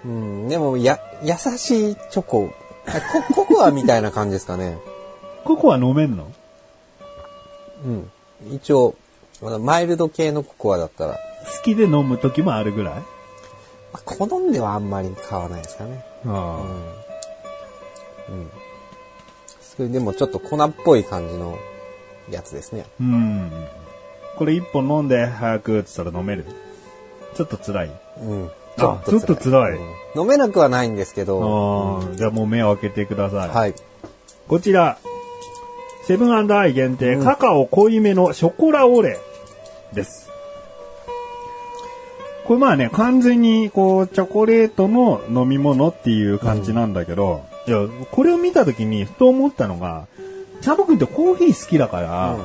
[0.05, 0.49] うん。
[0.49, 2.51] でも、や、優しいチョコ。
[2.87, 3.01] あ
[3.33, 4.79] コココアみたいな感じですかね。
[5.45, 6.31] ココア飲めんの？
[7.85, 8.11] うん。
[8.51, 8.95] 一応、
[9.43, 11.17] まだマイルド系のココアだったら、ま
[11.59, 13.03] 好きで飲む時もあるぐらい？
[13.93, 16.05] あ、好んではあんまり買わないですかね。
[16.27, 16.63] あ
[19.77, 21.59] それでもちょっと粉っぽい感じの
[22.31, 22.85] やつですね。
[23.01, 23.51] うん。
[24.37, 26.45] これ一本飲んで早くって言ったら飲める
[27.35, 27.91] ちょっと辛い。
[28.23, 28.51] うん。
[28.77, 33.49] あちょっと辛いうん飲めなくはないんですけど、ああ、じゃあもう目を開けてください。
[33.49, 33.75] はい。
[34.47, 34.99] こちら、
[36.07, 39.19] セブンアイ限定、カカオ濃いめのショコラオレ
[39.93, 40.29] です。
[42.45, 47.79] これまあね、完全にこう、チョコレートの飲み物っていう感じなんだけど、いや、
[48.11, 50.07] これを見た時にふと思ったのが、
[50.65, 52.39] チャボくんってコーヒー好きだから、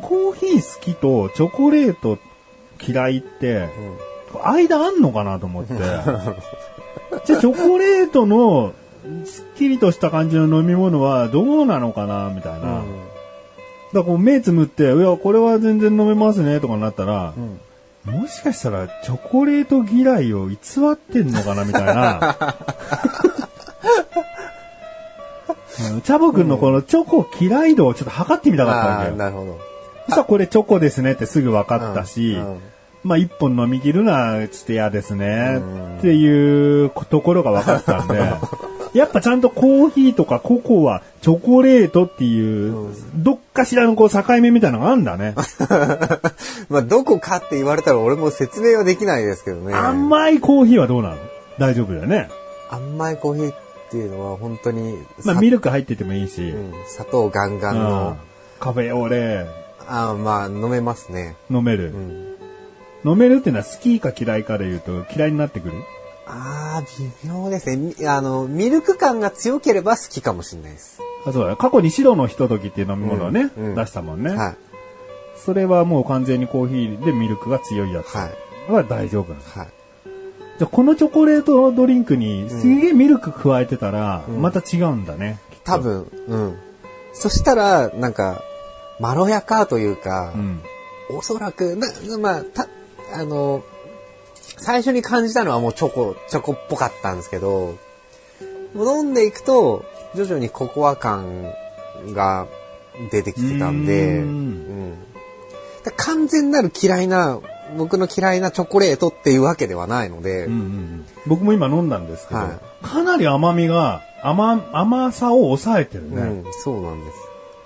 [0.00, 2.18] コーヒー好きとチョコレート
[2.84, 3.68] 嫌いって、
[4.42, 5.74] 間あんのかなと思って。
[5.78, 8.72] じゃあチョコレートの
[9.24, 12.60] すっきりとした感じの飲み物はどうなのかなみたいな。
[12.60, 12.82] だか
[13.92, 17.34] らこう目つむって、いや、これは全然飲めますねとかなったら、
[18.04, 20.56] もしかしたらチョコレート嫌いを偽
[20.92, 22.36] ってんのかなみたいな。
[25.92, 29.16] うんチャボくんのこのチョコ嫌い度をちょっと測ってみたかったわああ、けよ。
[29.16, 29.58] なるほど。
[30.06, 32.60] そしたらこれチョコですねってすぐ分かったし、うんうん
[33.04, 35.60] まあ一本飲み切るのはちょっと嫌ですね
[35.98, 38.14] っていうところが分かったんで、
[38.94, 45.34] やっぱちゃんとコーヒーとかココア、チョコレートっていう、どっかしらのこう境目みたいなのがあるんだね。
[46.70, 49.74] まあ、どこかって言われたら俺も説明はできないですけどね。
[49.74, 51.16] 甘いコーヒーはどうなの？
[51.58, 52.28] 大丈夫だよね。
[52.70, 53.52] 甘いコーヒー
[53.92, 58.16] っていうのは本当に、まあさミルク入っててもいいし、うん砂糖ガンガンうんの、
[58.58, 59.46] カフェオレ
[59.86, 61.36] ああまあ飲めますね。
[61.50, 62.36] 飲める、うん、
[63.04, 65.74] 飲めるっていうのは好きか嫌いかで言うと嫌いになってくる？
[66.26, 67.94] ああ、微妙ですね。
[67.98, 70.98] みあの、ミルク感が強ければ好きかもしれないです。
[71.26, 74.30] あそうだよ過去に白のひとときっていう飲み物をね、うんうん出したもんね。
[74.30, 74.56] はい。
[75.36, 78.30] それはもう完全にコーヒーでミルクが強いやつは
[78.68, 78.72] い。
[78.72, 79.44] は大丈夫なの。
[79.44, 79.68] はい。
[80.58, 85.38] じゃあこのチョコレートドリンクにすげえミルク加えてたら、うんまた違うんだね。
[85.50, 85.78] きっと多。
[85.78, 86.58] 分、うん。
[87.14, 88.42] そしたら、なんか、
[89.00, 90.60] まろやかというかう、ん。
[91.10, 91.88] おそらく、な、
[92.18, 92.68] まあ、た、
[93.14, 93.62] あの、
[94.58, 97.76] 最初に感じたのはもうチョコ、チョコっぽかったんですけど、
[98.74, 99.84] 飲んでいくと、
[100.14, 101.44] 徐々にココア感
[102.14, 102.46] が
[103.10, 104.94] 出てきてたんで、うーんうん
[105.84, 107.40] で完全なる嫌いな、
[107.76, 116.20] 僕の嫌いなチョコレートっていうわけではないので、うんうんうん僕も今飲んだんですけど、はかなり甘みが、甘、甘さを抑えてるね。
[116.20, 117.16] うん、そうなんです。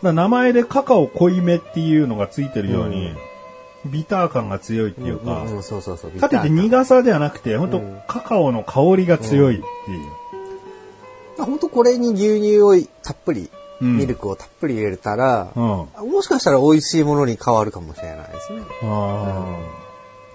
[0.02, 3.14] ら名前でカカオ濃いめっていうのがついてるように、
[3.86, 6.10] ビター感が強いっていうか、うんうんそうそうそう。
[6.12, 11.36] かといって苦さではなくて、本当うんカカオの香りが強いっていう。
[11.36, 16.10] 感本当これに牛乳をたっぷり、うんミルクをたっぷり入れたら、うん。
[16.10, 18.62] もしかしたら美味しいものに変わるかもしれないですね。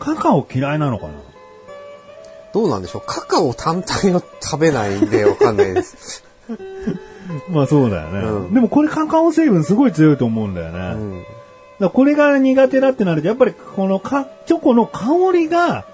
[0.01, 1.13] カカオ嫌いなのかな？
[2.53, 3.03] どうなんでしょう？
[3.05, 6.23] カカオ単体を食べないんでわかんないです。
[7.49, 8.19] まあそうだよね。
[8.19, 10.79] うんでもこれカカオ成分すごい強いと思うんだよね。
[10.79, 11.25] うん。
[11.79, 15.85] らこれが苦手だってなると、やっぱりこのかチョコの香りが、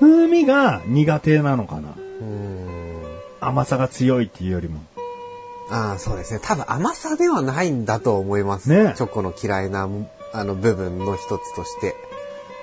[0.00, 1.94] 風味が苦手なのかな。
[2.20, 2.62] うん
[3.40, 4.80] 甘さが強いっていうよりも。
[5.68, 6.40] ああ、そうですね。
[6.42, 8.70] 多分甘さではないんだと思います。
[8.70, 9.88] ねチョコの嫌いな
[10.32, 11.96] あの部分の一つとして。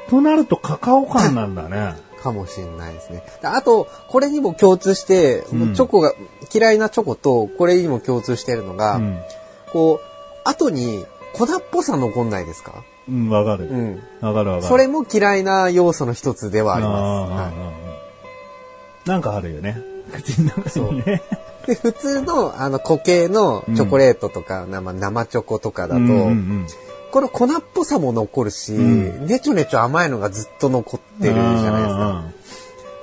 [0.09, 1.95] となるとカカオ感なんだね。
[2.21, 3.23] かもしれないですね。
[3.41, 6.13] であと、これにも共通して、うんチョコが、
[6.53, 9.19] 嫌いなチョコとこれにも共通しているのが、うん。
[9.71, 12.83] こう、後に粉っぽさ残んないですか？
[13.07, 13.69] うん、わかる。
[13.69, 14.03] うん。
[14.21, 14.63] わかるわかる。
[14.63, 17.31] それも嫌いな要素の一つではあります。
[17.31, 17.51] は
[17.85, 17.89] い
[19.09, 19.81] なんかあるよね。
[20.11, 21.21] 口の中にね。
[21.65, 26.67] で、普通の、あの、固形のチョコレートとか、生生チョコとかだと、うんうんうん
[27.11, 32.23] この粉っぽさも残るし、うんねちょねちょ甘いのがずっと残ってるじゃないですか。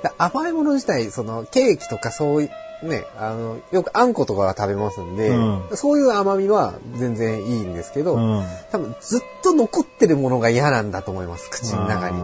[0.03, 2.49] で甘いもの自体、その、ケーキとかそういう、
[2.87, 12.21] ね、あの、よくあんことかが食べますんで、うんそういう甘みは全然いいんですけど、うんうん多分ずっと残ってるものが嫌なんだと思います、口の中に。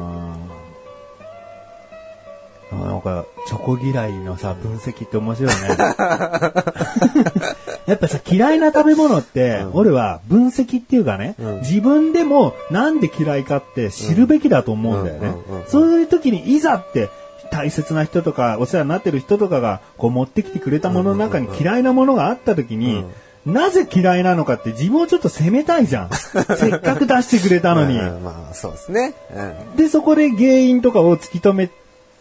[2.81, 5.57] なんか、チョコ嫌いのさ、分析って面白いね。
[7.85, 15.33] やっぱさ、嫌いな食べ物って、うん俺は分析っていうかね、うん自分でもなんで嫌いかって知るべきだと思うんだよね。
[15.67, 17.09] そういう時にいざって、
[17.51, 23.03] 大切な人とか、お世話になってる人とかが、こう持ってきてくれたものの中に嫌いなものがあった時に、
[23.45, 26.09] なぜ嫌いなのかって自分をちょっと責めたいじゃん。
[26.57, 27.99] せっかく出してくれたのに。
[27.99, 29.13] うんまあ、そうですね。
[29.35, 31.69] うんで、そこで原因とかを突き止め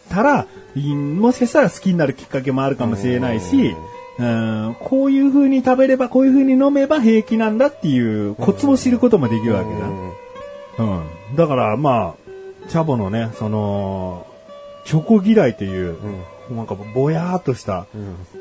[0.09, 0.45] たら、
[0.75, 3.75] いもしかしたら好きになるきっかけもあるかもしれないし、うん
[4.17, 9.87] こういう風に食べれば、こういう風に飲めば平気なんだっていうコツを知ることもできるわけだ。
[10.79, 10.83] う
[11.33, 11.35] ん。
[11.35, 14.27] だから、まあ、チャボのね、その、
[14.85, 15.97] チョコ嫌いという、
[16.51, 17.85] なんかぼやーっとした、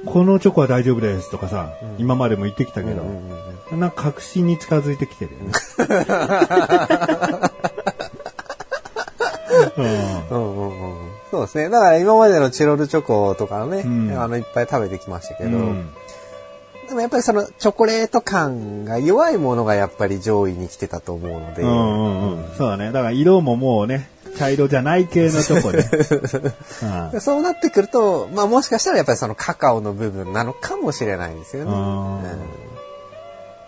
[0.04, 3.02] このチョコは大丈夫ですとかさ、今までも言ってきたけど、
[3.76, 5.52] なんか確信に近づいてきてるよね。
[9.76, 9.84] うん。
[10.30, 11.01] うんうんうん
[11.32, 11.70] そうですね。
[11.70, 15.88] だから今までのチロルチョコとかね、うんあのいっぱい食べてきましたけど、うん
[16.88, 22.54] でもやっぱりそのチョコレート感が弱いものがやっぱり上位に来てたと思うので、うんうんうん。
[22.58, 22.92] そうだね。
[22.92, 25.88] だから色ももうね、茶色じゃない系のチョコね。
[27.14, 31.72] うんそうなってくると、まあもしかしたらやっぱりそのカカオの部分なのかもしれないですよね。
[31.72, 32.24] うんうん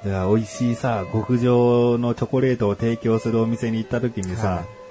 [0.05, 4.84] じゃあ、美味しいさ、極上のチョコレートを提供するお店に行った時にさ、、はい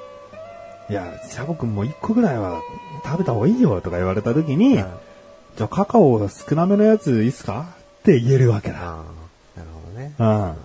[0.89, 2.61] や、シャボくんも一個ぐらいは
[3.05, 4.85] 食べた方がいいよとか言われた時に、はい
[5.55, 7.67] じゃあカカオ少なめのやついいっすか？
[7.99, 8.79] って言えるわけだ。
[8.79, 9.03] な
[9.57, 10.15] るほどね。
[10.17, 10.55] うん。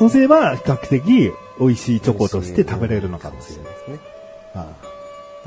[0.00, 3.64] そうすれば、比較的美味しいチョコとして食べれるのかもしれない。
[3.66, 3.98] ですね。
[4.56, 4.64] うん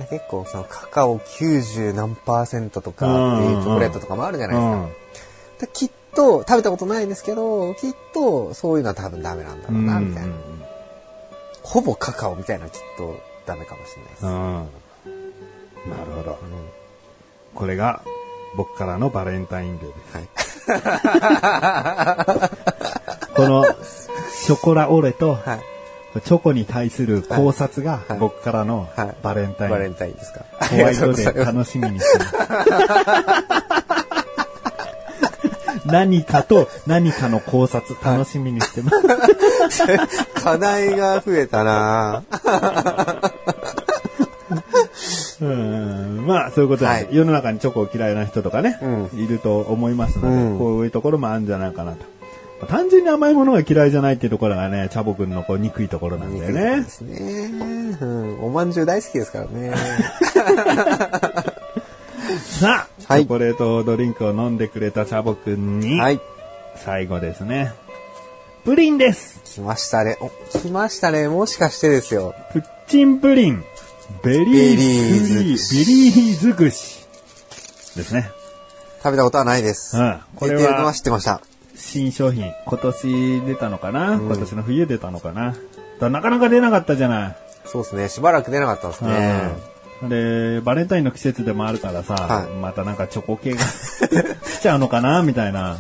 [0.09, 5.67] 結構そのカカオ90何パーセントとかっていうチョコレートとかもあるじゃないですか。
[5.67, 10.33] できっと、食べたことないんですけど、きっとそういうのは多分ダメなんだろうな、みたいな。
[11.63, 14.25] ほぼカカオみたいなきっとダメかもしれないです。
[14.25, 14.33] うん。
[14.33, 14.63] うん。
[15.89, 16.37] なるほど。
[17.55, 18.01] これが
[18.55, 20.17] 僕からのバレンタインデーです。
[20.17, 20.27] はい。
[23.35, 23.65] この
[24.31, 25.61] ショコラオレとはい。
[26.21, 29.15] チョコに対する考察がはい僕からのはい。
[29.23, 29.71] バレンタイン。
[29.71, 30.45] バレンタインですか？
[30.67, 32.33] ホワイトデー楽しみにしてます。
[35.85, 38.91] 何かと何かの考察楽しみにしてま
[39.69, 39.83] す。
[40.41, 42.23] 課題が増えたな
[45.41, 52.05] うんまあ、そういうことで、はい世の中にチョコを嫌いな人とかね、ういると思いますので、うんこういうところもあるんじゃないかなと。
[52.65, 56.89] 単純に甘いものが嫌いじゃないっていうところがね、チャボくんのこう憎いところなんだよねで。
[56.89, 57.17] すね。
[57.99, 58.39] うん。
[58.41, 59.73] おまんじゅう大好きですからね。
[62.37, 66.19] さあ、はいチョコレートドリンクを飲んでくれたチャボくんに、はい。
[66.75, 67.73] 最後ですね。
[68.63, 70.17] プリンです来ましたね。
[70.21, 71.27] お、来ましたね。
[71.27, 72.33] もしかしてですよ。
[72.53, 73.63] プッチンプリン
[74.23, 77.05] ベリーベリー尽くしベリー尽くし
[77.95, 78.29] ですね。
[79.03, 79.97] 食べたことはないです。
[79.97, 81.41] うんこれはは知ってました。
[81.75, 85.55] 新商品、今年出たのかな、今年の冬出たのかな
[85.99, 87.37] だなかなか出なかったじゃない。
[87.65, 88.09] そうですね。
[88.09, 89.41] しばらく出なかったですね。
[89.67, 89.72] うん
[90.09, 93.59] で、バレンタインの季節でもあるからさ、はいまたなんかチョコ系が
[94.43, 95.77] 来ちゃうのかなみたいな。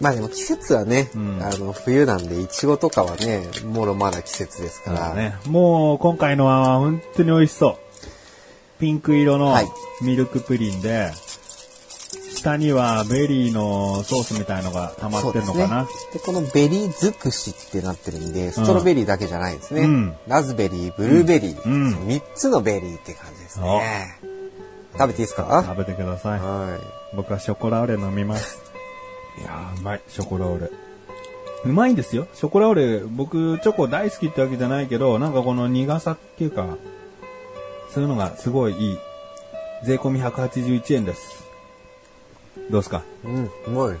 [0.00, 5.14] まあでも季節はね、んあの、冬なんで、いちごとかはね、もろまだ季節ですから。
[5.14, 7.76] ね、もう今回のは本当に美味しそう。
[8.78, 9.66] ピンク色のはい
[10.00, 11.10] ミルクプリンで、
[12.38, 15.84] 下にはベリーのソースみたいのが溜まってるのかな？
[15.84, 16.12] ですね。
[16.14, 19.82] で、このベリー尽くしってなってるんで、ストロベリーだけじゃないですね。
[19.82, 24.18] うんラズベリー、ブルーベリー、うん3つのベリーって感じですね。
[24.92, 25.64] 食べていいですか？
[25.66, 26.40] 食べてください。
[26.40, 26.78] は
[27.14, 28.62] 僕はショコラオレ飲みます。
[29.40, 30.70] いやー、うまい、ショコラオレ。
[31.64, 32.26] うまいんですよ。
[32.34, 36.76] ショコラオレ、僕、チョコ大好きってわけじゃないけど、なんかこの苦さっていうか、
[37.90, 38.98] そういうのがすごいいい。
[39.84, 41.37] 税込み181円です。
[42.70, 43.02] どうすか？
[43.24, 43.26] い。
[43.26, 43.96] うん、うまい。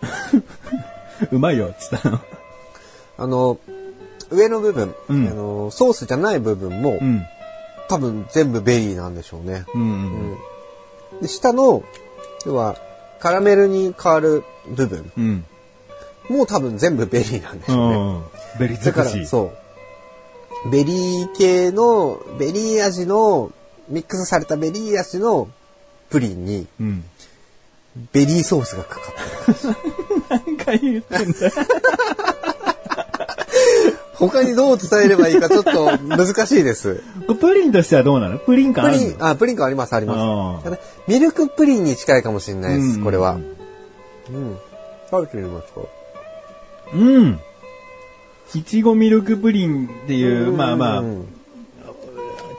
[1.32, 2.20] うまいよ、つったの。
[3.18, 3.58] あの、
[4.30, 7.22] 上の部分、うんあの、ソースじゃない部分も、うん。
[7.88, 9.64] 多分全部ベリーなんでしょうね。
[9.74, 9.84] うんう
[10.34, 10.38] ん
[11.20, 11.82] で、下の、
[12.46, 12.76] 要は、
[13.18, 15.44] カラメルに変わる部分うん。
[16.30, 17.96] も多分全部ベリーなんでしょうね。
[17.96, 18.22] ん。
[18.58, 19.28] ベリーだから、尽くし。
[19.28, 19.52] そ
[20.64, 20.70] う。
[20.70, 23.50] ベリー系の、ベリー味の、
[23.88, 25.48] ミックスされたベリー味の
[26.08, 27.04] プリンに、うん。
[28.12, 29.00] ベリーソースがかか
[29.52, 29.76] ってる。
[30.46, 31.52] 何回言ってんだよ。
[34.14, 37.02] 他にどう伝えればいいかちょっと難しいです。
[37.40, 38.38] プリンとしてはどうなの？
[38.38, 39.00] プリン感あるの？
[39.00, 40.64] プリン、あ、プリン感あります、あります。
[40.64, 43.32] ただミルクプリンに近いかもしれないです、うんこれは。
[43.32, 44.58] うん。
[45.10, 45.80] 食べてみますか？
[46.94, 47.40] うん。
[48.54, 51.26] いちごミルクプリンっていう、まあまあう、ん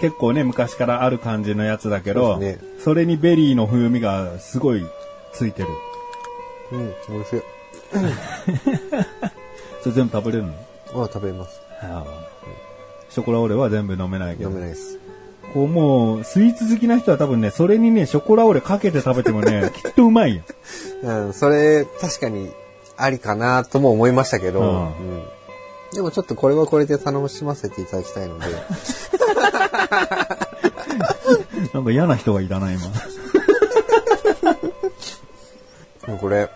[0.02, 4.84] 結構ね、昔からある感じのやつだけど、そうですそれにベリーの風味がすごい
[5.34, 5.70] ついてる。
[6.72, 7.42] うん、美味しい。
[9.84, 10.46] それ全部食べれる
[10.94, 11.04] の？
[11.04, 11.62] あ、食べます。
[11.82, 12.32] ああ
[13.10, 14.56] ショコラオレは全部飲めないけど飲。
[14.56, 14.98] めないです。
[15.54, 20.44] こうもう、スイーツ好きな人は多分ね、それにね、ショコラオレかけて食べてもね、 きっとうまいよ。
[21.04, 22.54] うん、それ、確かに、
[22.96, 25.24] ありかなとも思いましたけど、うんうん
[25.94, 28.46] でもちょっとこれはこれで頼ませていただきたいので、
[31.74, 32.84] なんか嫌な人がいたな、今。
[36.22, 36.50] これ、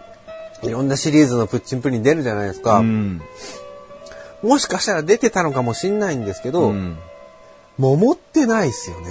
[0.63, 2.80] いろんなシリーズのプッチンプリン出るじゃないですか。
[2.80, 3.22] うん。
[4.43, 6.97] もしかしたら出てたのかもしんないんですけど、うん。
[7.78, 9.07] 桃ってないっすよね。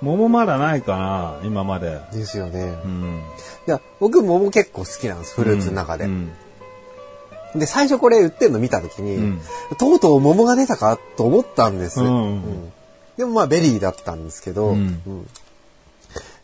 [0.00, 2.00] 桃まだないかな、今まで。
[2.12, 2.74] ですよね。
[2.84, 3.22] うん。
[3.66, 6.04] いや、僕桃結構好きなんです、フルーツの中で。
[6.04, 6.32] うん。
[7.54, 9.40] で、最初これ売ってんの見たときに、うん
[9.78, 12.00] とうとう桃が出たかと思ったんです。
[12.00, 12.72] うんうん
[13.16, 15.28] でもまあベリーだったんですけど、うんうん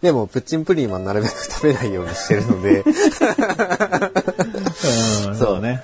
[0.03, 2.85] でも、プッチンプリンはなるべく食べないようにしてるので、
[5.27, 5.83] うん、そうね。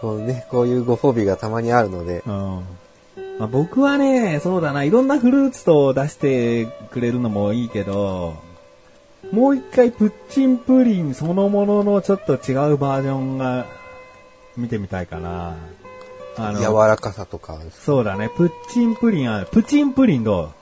[0.00, 2.64] こうね、こういうご褒美がたまにあるのでう、ん。
[3.38, 8.34] まあ、僕はね、そうだな、いろんなフルーツと出してくれるのもいいけど、
[9.30, 13.66] もう一回プッチンプリンそのもののちょっと違うバージョンが
[14.56, 15.54] 見てみたいかな。
[16.36, 19.46] あ柔らかさとか、そうだね、プッチンプリンある。
[19.46, 20.52] プチンプリンど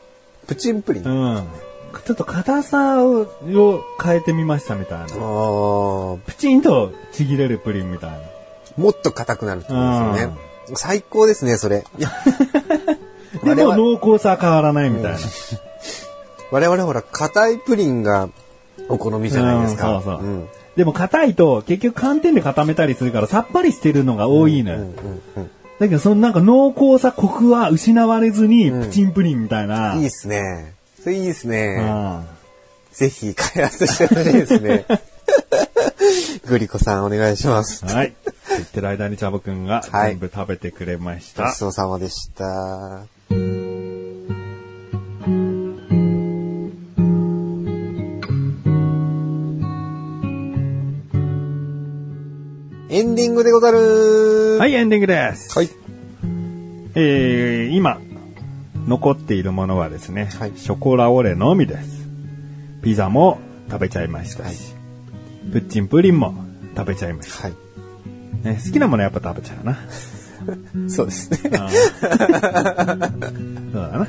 [0.47, 1.05] プチンプリン？
[1.05, 1.09] う
[1.39, 1.49] ん。
[2.05, 5.07] ちょっと硬さをを変えてみましたみたいな。
[5.07, 8.19] ープチンとちぎれるプリンみたいな。
[8.77, 9.81] もっと硬くなるってこと
[10.15, 10.37] ですよね。
[10.75, 11.85] 最高ですね、それ。
[11.99, 12.11] いや
[13.55, 15.19] でも濃厚さは変わらないみたいな。
[16.51, 18.29] 我々ほら、硬いプリンが
[18.89, 19.97] お好みじゃないですか。
[19.97, 24.77] うんそうそううんでも硬いと結局寒天で固めたりするからさっぱりしてるのが多いのよ。
[24.77, 24.93] うんうん
[25.37, 29.95] うんだけどそのなんか濃厚さ、コクは失われずにプチンプリンみたいな。
[29.95, 30.75] いいっすね。
[31.09, 31.81] それいいですうね。
[31.81, 32.27] ん
[32.93, 34.85] ぜひ開発してほしいですね。
[36.47, 37.87] グリコさんお願いします。
[37.87, 38.13] はい。
[38.51, 41.45] 言ってる間にチャボくんがはい全部食べてくれました。
[41.47, 43.07] ごちそうさまでした。
[52.91, 55.57] エンディングでござるはい、エンディングです。
[55.59, 55.71] はい。
[56.95, 57.99] えー、今、
[58.89, 62.09] 残っているものはですね、はいショコラオレのみです。
[62.83, 63.39] ピザも
[63.71, 64.79] 食べちゃいましたし、はい
[65.53, 66.35] プッチンプリンも
[66.77, 67.49] 食べちゃいました。
[67.49, 67.57] はい。
[68.45, 69.79] ね、好きなものやっぱ食べちゃうな。
[70.89, 71.39] そうですね。
[71.39, 71.69] そうだ
[73.73, 74.09] な。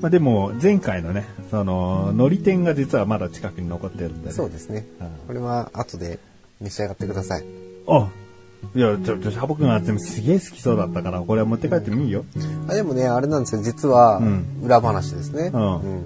[0.00, 4.32] まあでも、前回のね、その、海苔店が実はまだ近くに残ってるんでね。
[4.32, 5.08] そうですねうん。
[5.26, 6.18] これは後で
[6.60, 7.44] 召し上がってください。
[7.86, 8.08] あ、
[8.74, 12.24] いや、ちょ、ちょ、シャボくんは全部すげえ好きそうだったから、これは持って帰ってもいいよ。
[12.68, 13.62] あでもね、あれなんですよ。
[13.62, 15.50] 実はうん、裏話ですね。
[15.52, 16.04] うんうん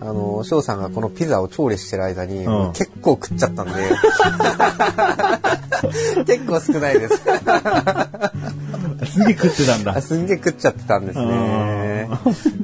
[0.00, 3.72] あの、翔さんがこのピザを調理してる間に、うん結構食っちゃったんで、
[6.24, 7.16] 結構少ないです。
[9.10, 10.00] すげえ食ってたんだあ。
[10.00, 12.08] すんげえ食っちゃってたんですね。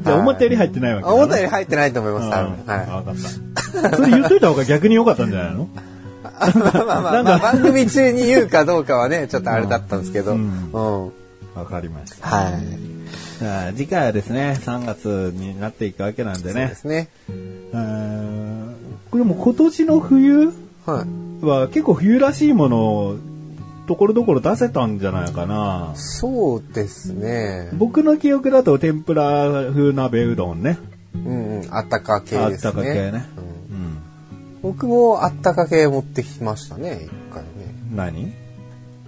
[0.05, 2.43] じゃあ、思ったより入ってないわけ思ったより入ってないと思います、はい。
[2.89, 3.17] わかっ
[3.91, 3.97] た。
[3.97, 5.69] それ言っといた方が逆に良かったんじゃないの？
[6.39, 10.33] まあまあまあ、まあ、番組中に言うかどうかはね、ちょっとあれだったんですけど。
[10.33, 11.13] ううんん。
[11.55, 12.27] わかりました。
[12.27, 13.75] はい。
[13.77, 16.75] 次回はですね、3月になっていくわけなんでねそうで。
[16.75, 17.09] すね。
[19.11, 20.53] これも今年の冬
[20.87, 23.17] は結構冬らしいものを
[23.87, 25.93] ところどころ出せたんじゃないかな。
[25.95, 27.71] そうですね。
[27.75, 30.79] 僕の記憶だと天ぷら風鍋うどんね。
[31.15, 31.75] うんうん。
[31.75, 32.73] あったか系あっですね。
[32.73, 33.11] たか系ね。
[33.11, 33.54] うんうん。
[34.65, 37.75] 僕もあったか系持ってきましたね、一回ね。
[37.95, 38.33] 何？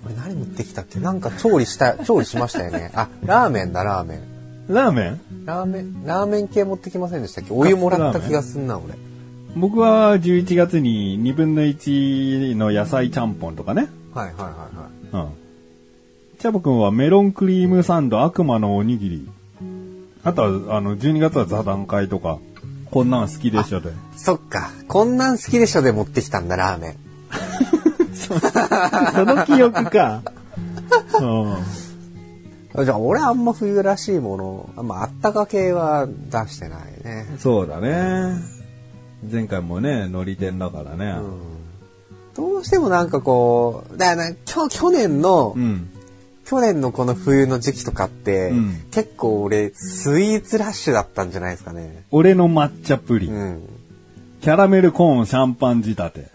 [0.02, 1.00] これ何持ってきたっけ？
[1.00, 2.92] なんか調理した、調理しましたよね。
[2.94, 4.20] あ、ラーメンだ、ラーメン。
[4.68, 5.20] ラーメン？
[5.46, 7.54] ラーメン、ラーメン系持ってきませんでしたっけ？
[7.54, 8.94] お湯もらった気がすんな、俺。
[9.57, 13.88] 僕は11月に2分の1の野菜ちゃんぽんとかね。
[14.12, 14.50] はいはいは
[15.14, 15.26] いはい。
[15.26, 15.32] うん。
[16.38, 19.28] チャボくんはメロンクリームサンド悪魔のおにぎり。
[20.22, 22.38] あとは、あの、12月は座談会とか、
[22.91, 23.91] こんなん好きでしょで。
[24.16, 24.70] そっか。
[24.89, 26.97] こんなん好きでしょで持ってきたんだ、ラーメン。
[28.14, 30.22] その記憶か。
[32.74, 37.26] うじゃあ、俺あんま冬らしいもの、あんまあったか系は出してないね。
[37.34, 37.39] ん。
[37.39, 38.34] そうだね。
[39.30, 41.16] 前回もね、のり店だからね。
[42.34, 45.89] どうしてもなんかこう、だからな去去年の、うん。
[46.47, 52.05] 去年のこの冬の時期とかって、うん結構俺、スイーツラッシュだったんじゃないですかね。
[52.11, 53.32] 俺の抹茶プリン。
[53.34, 53.62] うん。
[54.40, 56.28] キャラメルコーンシャンパン仕立て。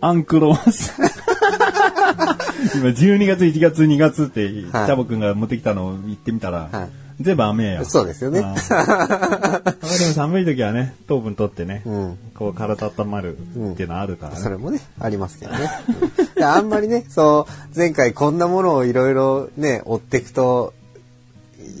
[0.00, 1.06] アンクロワッサン。
[2.74, 7.84] 今12月、1月、2月って、チはいャボくんが持ってきたのを言ってみたら、はい全部雨や。
[7.84, 13.40] そうですよねあーでも寒い時はね、糖分取ってね、うんこう体温まるっ
[13.76, 14.40] ていうのあるからね。
[14.40, 15.68] それもね、ありますけどね。
[15.88, 15.92] う
[16.22, 20.72] んであんまりね、そう、前回こんなものをいろいろね、追っていくと、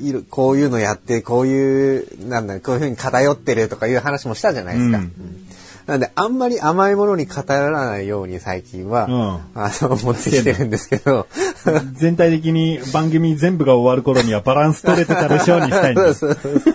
[0.00, 4.98] いるこういうのやって、こういう、なんだ、こういうふうに偏ってるとかいう話もしたじゃないですか。
[4.98, 5.47] うんうん
[5.88, 9.60] なんで、あんまり甘いものに偏らないように最近は、うん。
[9.62, 11.26] あの、持ってきてるんですけど、
[11.96, 16.12] 全体的に番組全部が終わる頃にはバランス取れてたでしょうにしたいんだ。
[16.12, 16.74] そうそうそう。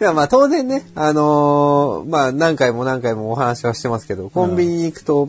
[0.00, 5.28] いや、まあ当然ね、あのーまあ何回も何回もお話はしてますけど、コンビニに行くと、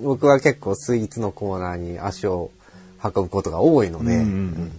[0.00, 2.50] 僕は結構スイーツのコーナーに足を
[3.02, 4.72] 運ぶことが多いので、うんうんうん。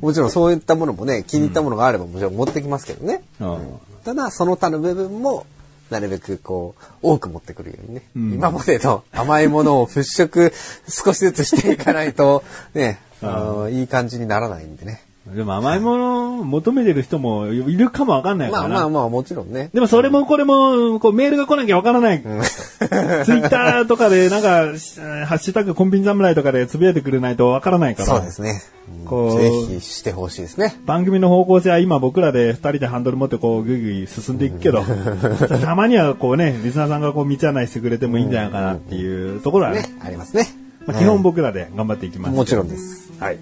[0.00, 3.22] もちろんそういったものもね、気に入ったものがあればもちろん持ってきますけどね。
[3.40, 3.58] うん。
[4.04, 5.46] ただ、その他の部分も、
[5.90, 8.32] なるべくこう、多く持ってくるようにね、うん。
[8.34, 10.52] 今までの甘いものを払拭
[10.88, 15.02] 少しずつしていかないと、ね、 あのいい感じにならないんでね。
[15.34, 18.68] でも甘いものを求めてる人もいるかもわかんないからな。
[18.68, 19.70] まあまあまあ、もちろんね。
[19.72, 22.22] でもそれもこれも、こうメールが来なきゃわからない。
[22.22, 28.08] ツイッターとかでなんか、しハッシュタグコンビニ侍とかでつぶやいてくれないとわからないから。
[28.08, 28.62] そうですね。
[29.04, 30.76] こうぜひしてほしいですね。
[30.84, 34.82] 番組の方向性は今僕らで二人でハンドル持ってこうぐいぐい進んでいくけど、
[35.62, 40.48] たまにはこうね、リスナーさんがこう道案内してくれてもいいんじゃないかなっていうところはね、ね、ありますね。
[40.86, 42.34] まあ、基本僕らで頑張っていきます。
[42.34, 43.12] もちろんです。
[43.20, 43.38] はい。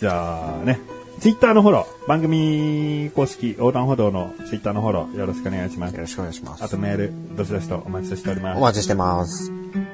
[0.00, 0.80] じゃあね、
[1.22, 6.00] ツイッターのフォロー、番組公式横断歩道のツイッターのフォローよろしくお願いしますよ。
[6.00, 6.68] ろしくお願いしますあ。
[6.68, 8.60] とメール、どしどしとお待ちしておりますお。
[8.60, 9.52] 待ちしてます。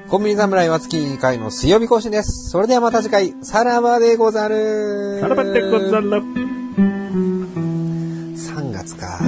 [0.09, 2.49] コンビニ侍は月2回の水曜日更新です。
[2.49, 5.19] それではまた次回、さらばでござる。
[5.21, 6.09] さらばってござる。
[6.09, 9.19] 3月か。
[9.19, 9.23] ち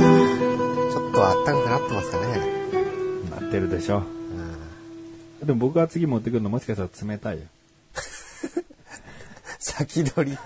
[0.98, 2.26] ょっと暖かくなってますかね。
[3.30, 4.02] なってるでしょ。
[5.44, 7.44] でも僕が次持ってくるのもしかしたら冷たいよ。
[9.60, 10.38] 先取り。